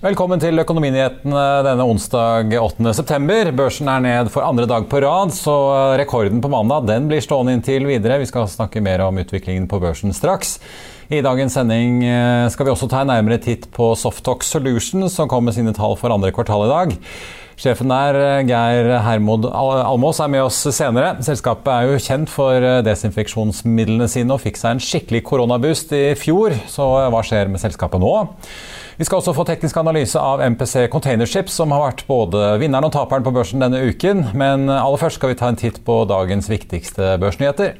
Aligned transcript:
Velkommen 0.00 0.40
til 0.40 0.56
Økonominyhetene 0.62 1.40
denne 1.66 1.84
onsdag 1.84 2.54
8.9. 2.56 3.50
Børsen 3.52 3.88
er 3.92 4.00
ned 4.00 4.30
for 4.32 4.46
andre 4.46 4.64
dag 4.64 4.86
på 4.88 5.02
rad, 5.04 5.34
så 5.36 5.52
rekorden 6.00 6.40
på 6.40 6.48
mandag 6.48 6.86
den 6.88 7.10
blir 7.10 7.20
stående 7.20 7.52
inntil 7.58 7.84
videre. 7.84 8.16
Vi 8.22 8.30
skal 8.30 8.48
snakke 8.48 8.80
mer 8.80 9.04
om 9.04 9.20
utviklingen 9.20 9.66
på 9.68 9.80
børsen 9.82 10.16
straks. 10.16 10.54
I 11.12 11.20
dagens 11.26 11.52
sending 11.58 12.00
eh, 12.08 12.46
skal 12.48 12.70
vi 12.70 12.72
også 12.72 12.88
ta 12.88 13.02
en 13.04 13.12
nærmere 13.12 13.42
titt 13.44 13.68
på 13.76 13.90
Softox 13.98 14.48
Solutions, 14.54 15.12
som 15.18 15.28
kom 15.28 15.44
med 15.44 15.58
sine 15.58 15.76
tall 15.76 15.98
for 16.00 16.16
andre 16.16 16.32
kvartal 16.32 16.64
i 16.64 16.72
dag. 16.72 16.96
Sjefen 17.60 17.92
der, 17.92 18.16
eh, 18.24 18.40
Geir 18.48 18.88
Hermod 19.04 19.50
Al- 19.52 19.84
Almås, 19.84 20.22
er 20.24 20.32
med 20.32 20.46
oss 20.46 20.62
senere. 20.72 21.18
Selskapet 21.28 21.74
er 21.74 21.90
jo 21.90 22.00
kjent 22.00 22.32
for 22.32 22.56
eh, 22.56 22.80
desinfeksjonsmidlene 22.88 24.08
sine 24.08 24.32
og 24.32 24.40
fikk 24.48 24.56
seg 24.64 24.78
en 24.78 24.84
skikkelig 24.86 25.26
koronaboost 25.28 25.92
i 25.92 26.06
fjor. 26.16 26.56
Så 26.72 26.88
eh, 27.02 27.10
hva 27.12 27.20
skjer 27.26 27.52
med 27.52 27.60
selskapet 27.60 28.00
nå? 28.00 28.14
Vi 29.00 29.06
skal 29.08 29.22
også 29.22 29.32
få 29.32 29.46
teknisk 29.48 29.78
analyse 29.80 30.20
av 30.20 30.42
MPC 30.44 30.90
Containerships, 30.92 31.54
som 31.56 31.70
har 31.72 31.86
vært 31.86 32.02
både 32.04 32.58
vinneren 32.60 32.84
og 32.84 32.92
taperen 32.92 33.24
på 33.24 33.32
børsen 33.32 33.62
denne 33.64 33.78
uken. 33.88 34.26
Men 34.36 34.66
aller 34.68 35.00
først 35.00 35.16
skal 35.16 35.32
vi 35.32 35.38
ta 35.40 35.48
en 35.48 35.56
titt 35.56 35.78
på 35.86 36.02
dagens 36.04 36.50
viktigste 36.52 37.14
børsnyheter. 37.22 37.78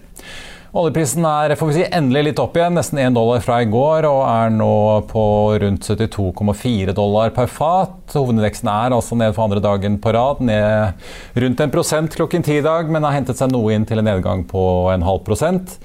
Oljeprisen 0.80 1.26
er 1.28 1.52
får 1.60 1.68
vi 1.68 1.76
si, 1.76 1.84
endelig 1.92 2.22
litt 2.30 2.41
opp 2.41 2.56
igjen, 2.56 2.72
nesten 2.78 3.02
1 3.04 3.18
dollar 3.18 3.44
fra 3.44 3.58
i 3.60 3.68
går, 3.68 4.08
og 4.08 4.22
er 4.30 4.56
nå 4.56 4.70
på 5.12 5.26
rundt 5.60 5.91
72,4 5.92 6.96
dollar 6.96 7.36
per 7.36 7.52
fat. 7.52 8.00
Hovedindeksen 8.16 8.72
er 8.72 8.96
altså 8.96 9.20
ned 9.20 9.36
for 9.36 9.44
andre 9.44 9.60
dagen 9.68 10.00
på 10.00 10.16
rad, 10.16 10.41
ned 10.41 11.36
rundt 11.44 11.64
1 11.69 11.76
prosent 11.76 12.16
klokken 12.16 12.48
ti 12.48 12.62
i 12.62 12.64
dag, 12.64 12.88
men 12.88 13.04
har 13.04 13.19
hentet 13.19 13.36
seg 13.36 13.53
noe 13.53 13.76
inn 13.76 13.84
til 13.84 14.00
en 14.00 14.09
nedgang 14.09 14.48
på 14.48 14.64
en 14.97 15.04
halv 15.04 15.20
prosent. 15.28 15.76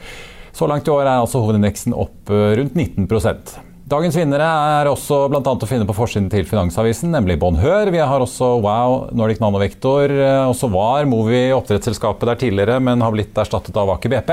Så 0.55 0.71
langt 0.71 0.87
i 0.87 0.95
år 0.95 1.03
er 1.03 1.17
altså 1.17 1.43
hovedindeksen 1.43 1.91
opp 1.91 2.31
rundt 2.31 2.79
19 2.79 3.64
Dagens 3.85 4.15
vinnere 4.17 4.45
er 4.81 4.87
også 4.89 5.27
bl.a. 5.29 5.41
å 5.45 5.67
finne 5.69 5.85
på 5.85 5.93
forsiden 5.93 6.25
til 6.33 6.47
Finansavisen, 6.49 7.11
nemlig 7.13 7.35
Bonheur. 7.37 7.91
Vi 7.93 7.99
har 8.01 8.23
også 8.23 8.55
Wow, 8.63 9.11
Nordic 9.13 9.37
Nanovektor, 9.43 10.09
eh, 10.09 10.45
også 10.49 10.71
var 10.73 11.05
Movi 11.05 11.51
oppdrettsselskapet 11.53 12.25
der 12.31 12.39
tidligere, 12.41 12.79
men 12.81 13.05
har 13.05 13.13
blitt 13.13 13.37
erstattet 13.37 13.77
av 13.77 13.91
Aker 13.93 14.09
BP. 14.15 14.31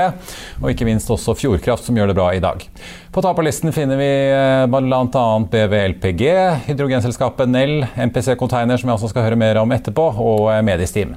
Og 0.57 0.71
ikke 0.71 0.87
minst 0.89 1.13
også 1.13 1.37
Fjordkraft, 1.37 1.85
som 1.85 2.01
gjør 2.01 2.09
det 2.09 2.17
bra 2.17 2.31
i 2.33 2.41
dag. 2.41 2.65
På 3.13 3.21
taperlisten 3.21 3.69
finner 3.73 3.99
vi 3.99 4.09
eh, 4.33 4.63
bl.a. 4.65 5.25
BVLPG, 5.51 6.23
hydrogenselskapet 6.65 7.49
Nell, 7.49 7.83
MPC 7.93 8.33
Container, 8.39 8.79
som 8.81 8.89
vi 8.89 8.93
også 8.95 9.11
skal 9.11 9.27
høre 9.27 9.37
mer 9.37 9.59
om 9.61 9.69
etterpå, 9.75 10.07
og 10.17 10.47
Medisteam. 10.65 11.11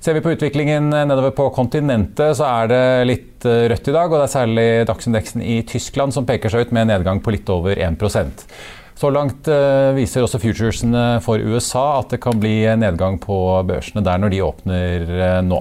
Ser 0.00 0.16
vi 0.16 0.22
på 0.24 0.32
utviklingen 0.32 0.88
nedover 0.88 1.34
på 1.36 1.50
kontinentet, 1.52 2.38
så 2.38 2.48
er 2.48 2.70
det 2.72 2.80
litt 3.10 3.44
eh, 3.44 3.66
rødt 3.74 3.92
i 3.92 3.96
dag. 3.98 4.08
Og 4.08 4.16
det 4.16 4.24
er 4.24 4.32
særlig 4.38 4.66
dagsindeksen 4.88 5.44
i 5.44 5.58
Tyskland 5.68 6.16
som 6.16 6.24
peker 6.24 6.48
seg 6.48 6.64
ut 6.64 6.72
med 6.72 6.86
en 6.86 6.94
nedgang 6.94 7.20
på 7.20 7.36
litt 7.36 7.52
over 7.52 7.76
1% 7.76 8.48
så 8.94 9.10
langt 9.10 9.48
eh, 9.50 9.90
viser 9.96 10.22
også 10.22 10.38
futuresene 10.38 11.18
for 11.24 11.42
USA 11.42 11.98
at 11.98 12.14
det 12.14 12.20
kan 12.22 12.38
bli 12.40 12.60
nedgang 12.78 13.18
på 13.22 13.36
børsene 13.66 14.04
der 14.06 14.20
når 14.22 14.32
de 14.32 14.42
åpner 14.46 15.14
eh, 15.18 15.40
nå. 15.44 15.60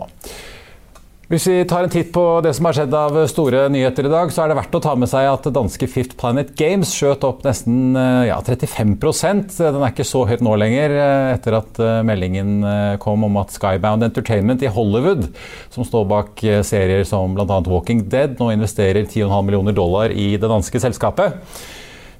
Hvis 1.33 1.47
vi 1.49 1.63
tar 1.66 1.81
en 1.81 1.89
titt 1.89 2.11
på 2.13 2.21
det 2.45 2.51
som 2.53 2.67
har 2.67 2.75
skjedd 2.77 2.91
av 2.94 3.16
store 3.25 3.63
nyheter 3.73 4.05
i 4.05 4.09
dag, 4.11 4.29
så 4.29 4.44
er 4.44 4.51
det 4.51 4.57
verdt 4.59 4.75
å 4.77 4.81
ta 4.85 4.91
med 4.94 5.09
seg 5.09 5.25
at 5.25 5.47
danske 5.55 5.88
Fifth 5.89 6.13
Planet 6.19 6.51
Games 6.59 6.91
skjøt 6.94 7.25
opp 7.25 7.41
nesten 7.41 7.97
eh, 7.97 8.27
ja, 8.27 8.35
35% 8.45 9.55
Den 9.57 9.79
er 9.79 9.95
ikke 9.95 10.05
så 10.05 10.21
høyt 10.29 10.44
nå 10.45 10.53
lenger, 10.61 10.94
eh, 10.94 11.31
etter 11.33 11.57
at 11.57 11.81
eh, 11.81 12.03
meldingen 12.05 12.61
kom 13.01 13.25
om 13.25 13.41
at 13.41 13.55
Skybound 13.55 14.05
Entertainment 14.05 14.61
i 14.61 14.69
Hollywood, 14.69 15.25
som 15.73 15.88
står 15.89 16.05
bak 16.11 16.45
serier 16.69 17.01
som 17.09 17.33
bl.a. 17.33 17.57
Walking 17.65 18.05
Dead, 18.13 18.38
nå 18.38 18.51
investerer 18.53 19.01
10,5 19.01 19.33
millioner 19.50 19.73
dollar 19.73 20.13
i 20.13 20.35
det 20.38 20.53
danske 20.53 20.85
selskapet. 20.85 21.41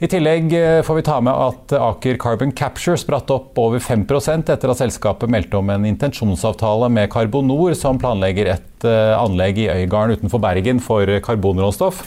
I 0.02 0.10
tillegg 0.10 0.54
eh, 0.58 0.80
får 0.86 0.98
vi 0.98 1.06
ta 1.06 1.20
med 1.22 1.34
at 1.34 1.74
Aker 1.78 2.18
Carbon 2.22 2.52
Capture 2.56 2.98
spratt 2.98 3.30
opp 3.34 3.60
over 3.62 3.84
5% 3.84 4.50
etter 4.50 4.74
at 4.74 4.82
selskapet 4.82 5.32
meldte 5.32 5.60
om 5.60 5.70
en 5.70 5.86
intensjonsavtale 5.86 6.90
med 6.94 7.12
Carbonor, 7.14 7.76
som 7.78 8.02
planlegger 8.02 8.50
et 8.56 8.88
eh, 8.90 9.14
anlegg 9.18 9.62
i 9.62 9.70
Øygarden 9.70 10.18
utenfor 10.18 10.42
Bergen 10.44 10.82
for 10.84 11.10
karbonråstoff, 11.24 12.02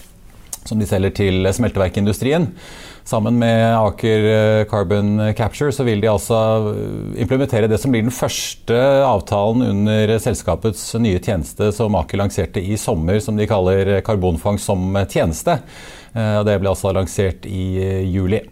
som 0.68 0.80
de 0.80 0.88
selger 0.88 1.14
til 1.16 1.48
smelteverkindustrien. 1.56 2.48
Sammen 3.06 3.38
med 3.38 3.62
Aker 3.78 4.26
eh, 4.32 4.64
Carbon 4.70 5.20
Capture 5.38 5.74
så 5.74 5.86
vil 5.86 6.02
de 6.02 6.10
altså 6.10 6.40
implementere 7.14 7.70
det 7.70 7.78
som 7.82 7.94
blir 7.94 8.02
den 8.06 8.14
første 8.14 8.80
avtalen 9.06 9.62
under 9.70 10.16
selskapets 10.22 10.88
nye 10.98 11.22
tjeneste 11.22 11.70
som 11.76 11.94
Aker 12.00 12.22
lanserte 12.24 12.62
i 12.62 12.78
sommer, 12.80 13.22
som 13.22 13.38
de 13.38 13.46
kaller 13.46 14.00
karbonfangst 14.06 14.66
som 14.66 14.90
tjeneste. 15.06 15.60
Eh, 16.12 16.42
Det 16.46 16.60
ble 16.60 16.74
altså 16.74 16.94
lansert 16.96 17.46
i 17.46 17.64
eh, 17.80 18.04
juli. 18.10 18.42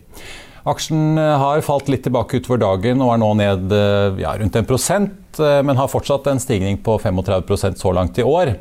Aksjen 0.64 1.18
eh, 1.20 1.36
har 1.40 1.60
falt 1.64 1.90
litt 1.92 2.06
tilbake 2.06 2.40
utover 2.40 2.62
dagen 2.62 3.02
og 3.04 3.12
er 3.12 3.20
nå 3.20 3.30
ned 3.36 3.72
eh, 3.76 4.20
ja, 4.24 4.32
rundt 4.40 4.56
1 4.56 4.70
eh, 4.72 5.60
men 5.66 5.76
har 5.76 5.90
fortsatt 5.92 6.30
en 6.30 6.40
stigning 6.40 6.78
på 6.80 6.96
35% 7.02 7.80
så 7.80 7.92
langt 7.92 8.18
i 8.18 8.24
år. 8.24 8.54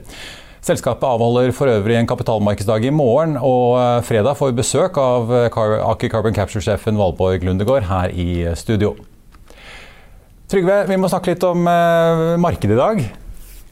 Selskapet 0.64 1.04
avholder 1.04 1.52
for 1.52 1.68
øvrig 1.68 1.98
en 2.00 2.08
kapitalmarkedsdag 2.08 2.86
i 2.88 2.92
morgen, 2.96 3.34
og 3.36 3.74
eh, 3.82 4.04
fredag 4.08 4.38
får 4.40 4.54
vi 4.54 4.62
besøk 4.62 4.96
av 4.96 5.34
eh, 5.36 5.58
Aker 5.90 6.12
Carbon 6.14 6.36
Capture-sjefen 6.38 6.96
Valborg 6.96 7.44
Lundegård 7.44 7.84
her 7.90 8.14
i 8.16 8.46
studio. 8.56 8.94
Trygve, 10.48 10.78
vi 10.88 11.00
må 11.02 11.10
snakke 11.12 11.34
litt 11.34 11.44
om 11.44 11.68
eh, 11.68 12.24
markedet 12.40 12.78
i 12.78 12.80
dag. 12.80 13.04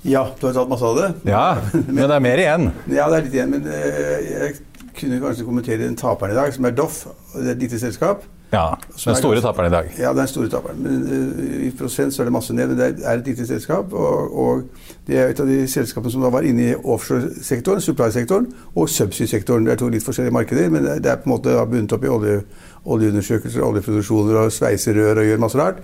Ja, 0.04 0.26
du 0.36 0.44
har 0.50 0.58
tatt 0.58 0.74
masse 0.74 0.90
av 0.90 1.00
det? 1.00 1.08
Ja, 1.32 1.46
men 1.94 2.02
det 2.02 2.12
er 2.18 2.28
mer 2.28 2.44
igjen. 2.44 2.68
Ja, 2.92 3.08
det 3.08 3.22
er 3.22 3.26
litt 3.30 3.40
igjen, 3.40 3.56
men 3.56 3.72
jeg 3.72 4.52
kunne 5.00 5.24
kanskje 5.24 5.48
kommentere 5.48 5.86
den 5.86 5.96
taperen 5.96 6.36
i 6.36 6.40
dag, 6.42 6.52
som 6.52 6.68
er 6.68 6.76
Doff. 6.76 7.06
Det 7.38 7.46
er 7.46 7.54
et 7.56 7.68
lite 7.70 7.80
selskap. 7.80 8.28
Ja, 8.52 8.76
Den 9.06 9.16
store 9.16 9.42
taperen 9.42 9.72
i 9.72 9.76
dag. 9.76 9.86
Ja, 10.00 10.14
den 10.14 10.28
store 10.28 10.50
taperen. 10.50 10.82
Men 10.84 11.04
uh, 11.08 11.68
i 11.68 11.70
prosent 11.78 12.14
så 12.14 12.22
er 12.22 12.28
det 12.28 12.34
masse 12.36 12.54
ned. 12.54 12.68
Men 12.68 12.78
det 12.78 13.06
er 13.06 13.14
et 13.14 13.28
lite 13.28 13.48
selskap, 13.48 13.94
og, 13.94 14.40
og 14.40 14.64
det 15.08 15.20
er 15.20 15.32
et 15.32 15.40
av 15.40 15.48
de 15.48 15.68
selskapene 15.72 16.12
som 16.12 16.26
da 16.26 16.32
var 16.34 16.44
inne 16.44 16.66
i 16.66 16.76
offshore-sektoren, 16.76 17.82
supply-sektoren 17.82 18.50
og 18.76 18.90
subsea-sektoren. 18.92 19.66
Det 19.66 19.72
er 19.76 19.80
to 19.80 19.88
litt 19.94 20.04
forskjellige 20.04 20.36
markeder, 20.36 20.68
men 20.70 20.84
det 20.84 21.12
er 21.14 21.22
på 21.22 21.30
en 21.30 21.36
måte 21.38 21.56
bundet 21.72 21.96
opp 21.96 22.04
i 22.04 22.12
olje, 22.12 22.42
oljeundersøkelser, 22.86 23.64
oljeproduksjoner 23.64 24.42
og 24.44 24.52
sveiserør 24.52 25.24
og 25.24 25.32
gjør 25.32 25.46
masse 25.46 25.62
rart. 25.62 25.80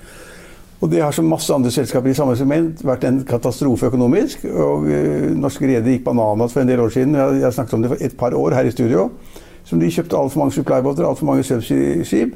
Og 0.81 0.91
det 0.91 1.01
har 1.01 1.15
som 1.15 1.25
masse 1.25 1.53
andre 1.53 1.71
selskaper 1.73 2.11
i 2.11 2.17
samme 2.19 2.35
segment 2.37 2.83
vært 2.85 3.07
en 3.07 3.23
katastrofe 3.25 3.87
økonomisk. 3.87 4.43
Og 4.51 4.91
uh, 4.91 5.31
norske 5.39 5.63
redere 5.63 5.95
gikk 5.95 6.03
bananas 6.09 6.51
for 6.51 6.65
en 6.65 6.75
del 6.75 6.83
år 6.83 6.91
siden. 6.93 7.15
Jeg, 7.15 7.41
jeg 7.45 7.55
snakket 7.55 7.79
om 7.79 7.87
det 7.87 7.95
for 7.95 8.05
et 8.11 8.19
par 8.19 8.35
år 8.35 8.59
her 8.59 8.67
i 8.67 8.75
studio. 8.75 9.07
Som 9.63 9.79
de 9.79 9.89
kjøpte 9.91 10.19
altfor 10.19 10.43
mange 10.43 10.59
supply-båter, 10.59 11.07
altfor 11.07 11.31
mange 11.31 11.47
subsea-skip. 11.47 12.35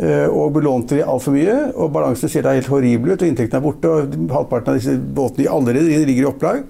Eh, 0.00 0.26
Og 0.28 0.52
belånte 0.56 0.98
de 0.98 1.04
altfor 1.04 1.36
mye. 1.36 1.56
Og 1.74 1.92
balansene 1.94 2.32
ser 2.32 2.46
da 2.46 2.56
helt 2.56 2.70
horrible 2.72 3.14
ut, 3.14 3.22
og 3.22 3.30
inntektene 3.30 3.60
er 3.60 3.66
borte. 3.66 3.92
Og 3.92 4.36
halvparten 4.36 4.74
av 4.74 4.80
disse 4.80 4.96
båtene 4.96 5.50
allerede 5.52 6.04
ligger 6.06 6.26
i 6.26 6.30
opplag. 6.32 6.68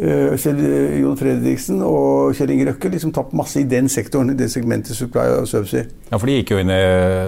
Selv 0.00 0.38
Kjell 0.40 0.60
eh, 0.64 1.00
Jon 1.02 1.16
Fredriksen 1.18 1.82
og 1.84 2.30
Kjell 2.38 2.54
Inge 2.54 2.70
Røkke 2.70 2.88
liksom 2.88 3.10
tapt 3.12 3.34
masse 3.36 3.60
i 3.60 3.66
den 3.68 3.90
sektoren, 3.92 4.32
i 4.32 4.36
det 4.38 4.48
segmentet 4.48 4.96
supply 4.96 5.26
og 5.34 5.48
service. 5.50 5.82
Ja, 6.08 6.16
for 6.16 6.30
de 6.30 6.38
gikk 6.38 6.54
jo 6.54 6.60
inn 6.62 6.72
i 6.72 6.78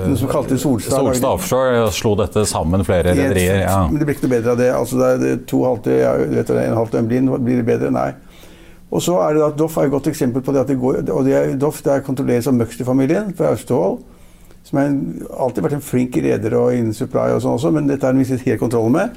Noe 0.06 0.16
som 0.16 0.30
Solstad. 0.32 0.94
Solstad 0.96 1.28
Offshore 1.28 1.82
og 1.82 1.92
slo 1.92 2.14
dette 2.16 2.46
sammen 2.48 2.84
flere 2.88 3.12
rederier. 3.12 3.66
Ja. 3.66 3.82
Men 3.90 4.00
det 4.00 4.08
blir 4.08 4.16
ikke 4.16 4.24
noe 4.24 4.36
bedre 4.38 4.54
av 4.54 4.62
det. 4.62 4.70
Altså, 4.72 5.00
det 5.02 5.10
er 5.10 5.20
det 5.20 5.34
to 5.52 5.60
halvte, 5.66 5.98
ja, 6.00 6.14
vet 6.32 6.48
du, 6.48 6.54
en 6.62 6.78
halvt 6.78 6.96
døgnblind, 6.96 7.34
blir 7.44 7.60
det 7.60 7.66
bedre? 7.68 7.92
Nei. 7.92 8.08
Og 8.92 9.04
så 9.04 9.18
er 9.26 9.36
det 9.36 9.44
at 9.50 9.60
Doff 9.60 9.76
er 9.76 9.88
et 9.88 9.92
godt 9.92 10.08
eksempel 10.08 10.44
på 10.44 10.56
det 10.56 10.64
at 10.64 10.72
det 10.72 10.80
går 10.80 11.02
og 11.12 11.28
det 11.28 11.36
er, 11.36 11.52
Doff 11.60 11.80
det 11.84 11.92
er 11.92 12.04
kontrolleres 12.04 12.48
av 12.48 12.56
Møgster-familien 12.56 13.34
fra 13.36 13.52
Austevoll. 13.52 14.00
Som 14.62 14.78
har 14.78 14.90
alltid 15.42 15.64
vært 15.64 15.78
en 15.78 15.84
flink 15.84 16.16
reder 16.16 16.54
og 16.58 16.74
innen 16.76 16.94
supply 16.96 17.32
og 17.34 17.42
sånn 17.42 17.58
også, 17.58 17.72
men 17.74 17.90
dette 17.90 18.06
har 18.06 18.14
han 18.14 18.20
mistet 18.22 18.44
helt 18.46 18.62
kontrollen 18.62 18.94
med. 18.94 19.16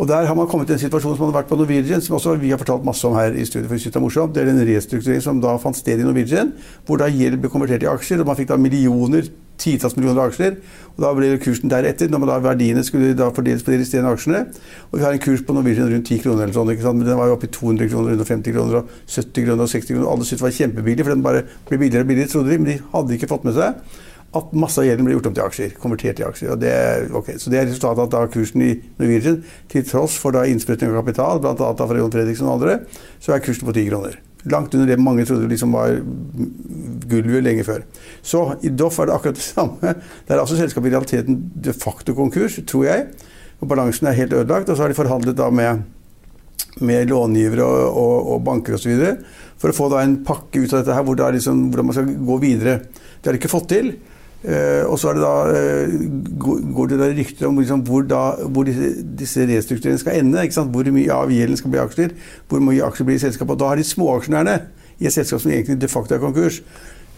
Og 0.00 0.08
Der 0.08 0.24
har 0.24 0.34
man 0.34 0.46
kommet 0.48 0.66
til 0.66 0.74
en 0.74 0.80
situasjon 0.80 1.16
som 1.16 1.26
man 1.26 1.34
har 1.34 1.42
vært 1.42 1.50
på 1.50 1.56
Norwegian, 1.60 2.00
som 2.00 2.16
også 2.16 2.38
vi 2.40 2.50
har 2.50 2.58
fortalt 2.58 2.84
masse 2.84 3.04
om 3.04 3.14
her 3.14 3.34
i 3.36 3.44
studiet. 3.44 3.68
for 3.68 3.76
det 3.76 3.96
er 3.96 4.00
morsomt. 4.00 4.34
Det 4.34 4.42
er 4.42 4.48
en 4.48 4.66
restrukturering 4.66 5.22
som 5.22 5.40
da 5.40 5.58
fant 5.58 5.76
sted 5.76 6.00
i 6.00 6.02
Norwegian, 6.02 6.54
hvor 6.86 6.96
da 6.96 7.04
gjeld 7.04 7.36
ble 7.36 7.50
konvertert 7.50 7.82
i 7.82 7.86
aksjer. 7.86 8.20
og 8.20 8.26
Man 8.26 8.36
fikk 8.36 8.48
da 8.48 8.56
millioner, 8.56 9.28
titalls 9.58 9.96
millioner 9.96 10.22
aksjer. 10.22 10.56
og 10.96 11.02
Da 11.04 11.12
ble 11.12 11.36
kursen 11.36 11.68
deretter, 11.68 12.08
når 12.08 12.18
man 12.18 12.28
da 12.28 12.38
verdiene 12.38 12.82
skulle 12.82 13.12
da 13.14 13.28
fordeles 13.28 13.62
på 13.62 13.72
de 13.72 13.78
resterende 13.82 14.08
aksjene. 14.16 14.46
Og 14.90 14.98
Vi 14.98 15.04
har 15.04 15.12
en 15.12 15.18
kurs 15.18 15.42
på 15.42 15.52
Norwegian 15.52 15.92
rundt 15.92 16.06
10 16.06 16.18
kroner, 16.18 16.42
eller 16.44 16.54
sånn, 16.54 16.72
ikke 16.72 16.82
sant? 16.82 16.96
men 16.96 17.06
den 17.06 17.18
var 17.18 17.26
jo 17.26 17.36
oppe 17.36 17.44
i 17.44 17.52
200 17.52 17.88
kroner, 17.90 18.10
150 18.16 18.52
kroner, 18.52 18.76
og 18.76 18.88
70 19.06 19.44
kroner 19.44 19.62
og 19.62 19.68
60 19.68 19.86
kroner. 19.92 20.08
Alle 20.08 20.24
syntes 20.24 20.40
det 20.40 20.48
var 20.48 20.58
kjempebillig, 20.60 21.04
for 21.04 21.12
den 21.12 21.22
bare 21.22 21.44
ble 21.68 21.76
billigere 21.76 22.00
og 22.00 22.08
billigere, 22.08 22.28
trodde 22.32 22.48
de. 22.48 22.58
Men 22.58 22.72
de 22.72 22.82
hadde 22.94 23.18
ikke 23.18 23.28
fått 23.28 23.44
med 23.44 23.52
seg 23.52 23.74
at 24.30 24.52
masse 24.54 24.78
av 24.78 24.86
gjelden 24.86 25.06
ble 25.06 25.16
gjort 25.16 25.26
om 25.30 25.34
til 25.34 25.44
aksjer. 25.44 25.76
Konvertert 25.82 26.20
til 26.20 26.28
aksjer. 26.28 26.54
Det, 26.60 26.72
okay. 27.18 27.38
Så 27.42 27.50
det 27.50 27.58
er 27.58 27.66
resultatet 27.66 28.04
at 28.04 28.12
da 28.14 28.24
kursen 28.30 28.62
i 28.62 28.72
Norwegian, 29.00 29.40
til 29.72 29.86
tross 29.88 30.14
for 30.22 30.36
da 30.36 30.44
innsprøytning 30.46 30.92
av 30.92 31.00
kapital, 31.02 31.42
bl.a. 31.42 31.70
fra 31.74 31.98
Jon 31.98 32.12
Fredriksen 32.14 32.46
og 32.46 32.60
andre, 32.60 32.76
så 33.22 33.34
er 33.34 33.42
kursen 33.42 33.66
på 33.66 33.74
10 33.74 33.88
kroner. 33.90 34.20
Langt 34.48 34.72
under 34.74 34.86
det 34.88 34.96
mange 35.02 35.26
trodde 35.28 35.48
liksom 35.50 35.74
var 35.74 35.98
gulvet 37.10 37.42
lenge 37.44 37.64
før. 37.66 37.82
Så 38.22 38.44
i 38.64 38.70
Doff 38.72 39.00
er 39.02 39.10
det 39.10 39.16
akkurat 39.16 39.36
det 39.36 39.44
samme. 39.44 39.94
Det 40.24 40.32
er 40.32 40.40
altså 40.40 40.56
selskapet 40.56 40.88
i 40.88 40.94
realiteten 40.94 41.40
de 41.66 41.74
facto 41.76 42.14
konkurs, 42.16 42.60
tror 42.70 42.86
jeg. 42.86 43.08
Og 43.60 43.68
balansen 43.68 44.08
er 44.08 44.16
helt 44.16 44.32
ødelagt. 44.32 44.70
Og 44.70 44.78
så 44.78 44.86
har 44.86 44.94
de 44.94 44.96
forhandlet 44.96 45.36
da 45.36 45.50
med, 45.52 45.82
med 46.80 47.10
långivere 47.10 47.66
og, 47.66 47.98
og, 48.04 48.30
og 48.36 48.46
banker 48.46 48.78
osv. 48.78 48.94
for 49.60 49.74
å 49.74 49.76
få 49.76 49.90
da 49.92 50.06
en 50.06 50.20
pakke 50.24 50.62
ut 50.62 50.72
av 50.72 50.80
dette 50.80 50.96
her, 50.96 51.04
hvor 51.04 51.18
da 51.18 51.28
liksom, 51.34 51.66
hvordan 51.68 51.90
man 51.90 51.98
skal 51.98 52.14
gå 52.30 52.38
videre. 52.46 52.78
Det 53.20 53.28
har 53.28 53.36
de 53.36 53.42
ikke 53.42 53.52
fått 53.52 53.68
til. 53.74 53.92
Uh, 54.40 54.88
og 54.88 54.96
så 54.98 55.10
da, 55.12 55.32
uh, 55.52 56.68
går 56.74 56.86
det 56.88 56.98
da 56.98 57.08
rykter 57.12 57.48
om 57.48 57.58
liksom, 57.60 57.82
hvor, 57.84 58.06
da, 58.08 58.20
hvor, 58.48 58.64
disse, 58.64 59.02
disse 59.18 59.44
restruktureringene 59.44 60.00
skal 60.00 60.16
ende. 60.16 60.46
Hvor 60.72 60.88
mye 60.96 61.12
av 61.12 61.32
gjelden 61.34 61.60
skal 61.60 61.74
bli 61.74 61.82
aksjer, 61.82 62.14
hvor 62.48 62.64
mye 62.64 62.86
aksjer 62.86 63.08
blir 63.08 63.20
i 63.20 63.24
selskapet. 63.26 63.60
Da 63.60 63.68
har 63.68 63.76
de 63.76 63.84
småaksjonærene 63.84 64.56
i 65.00 65.08
et 65.10 65.12
selskap 65.12 65.42
som 65.42 65.52
egentlig 65.52 65.76
de 65.80 65.92
facto 65.92 66.16
er 66.16 66.24
konkurs, 66.24 66.62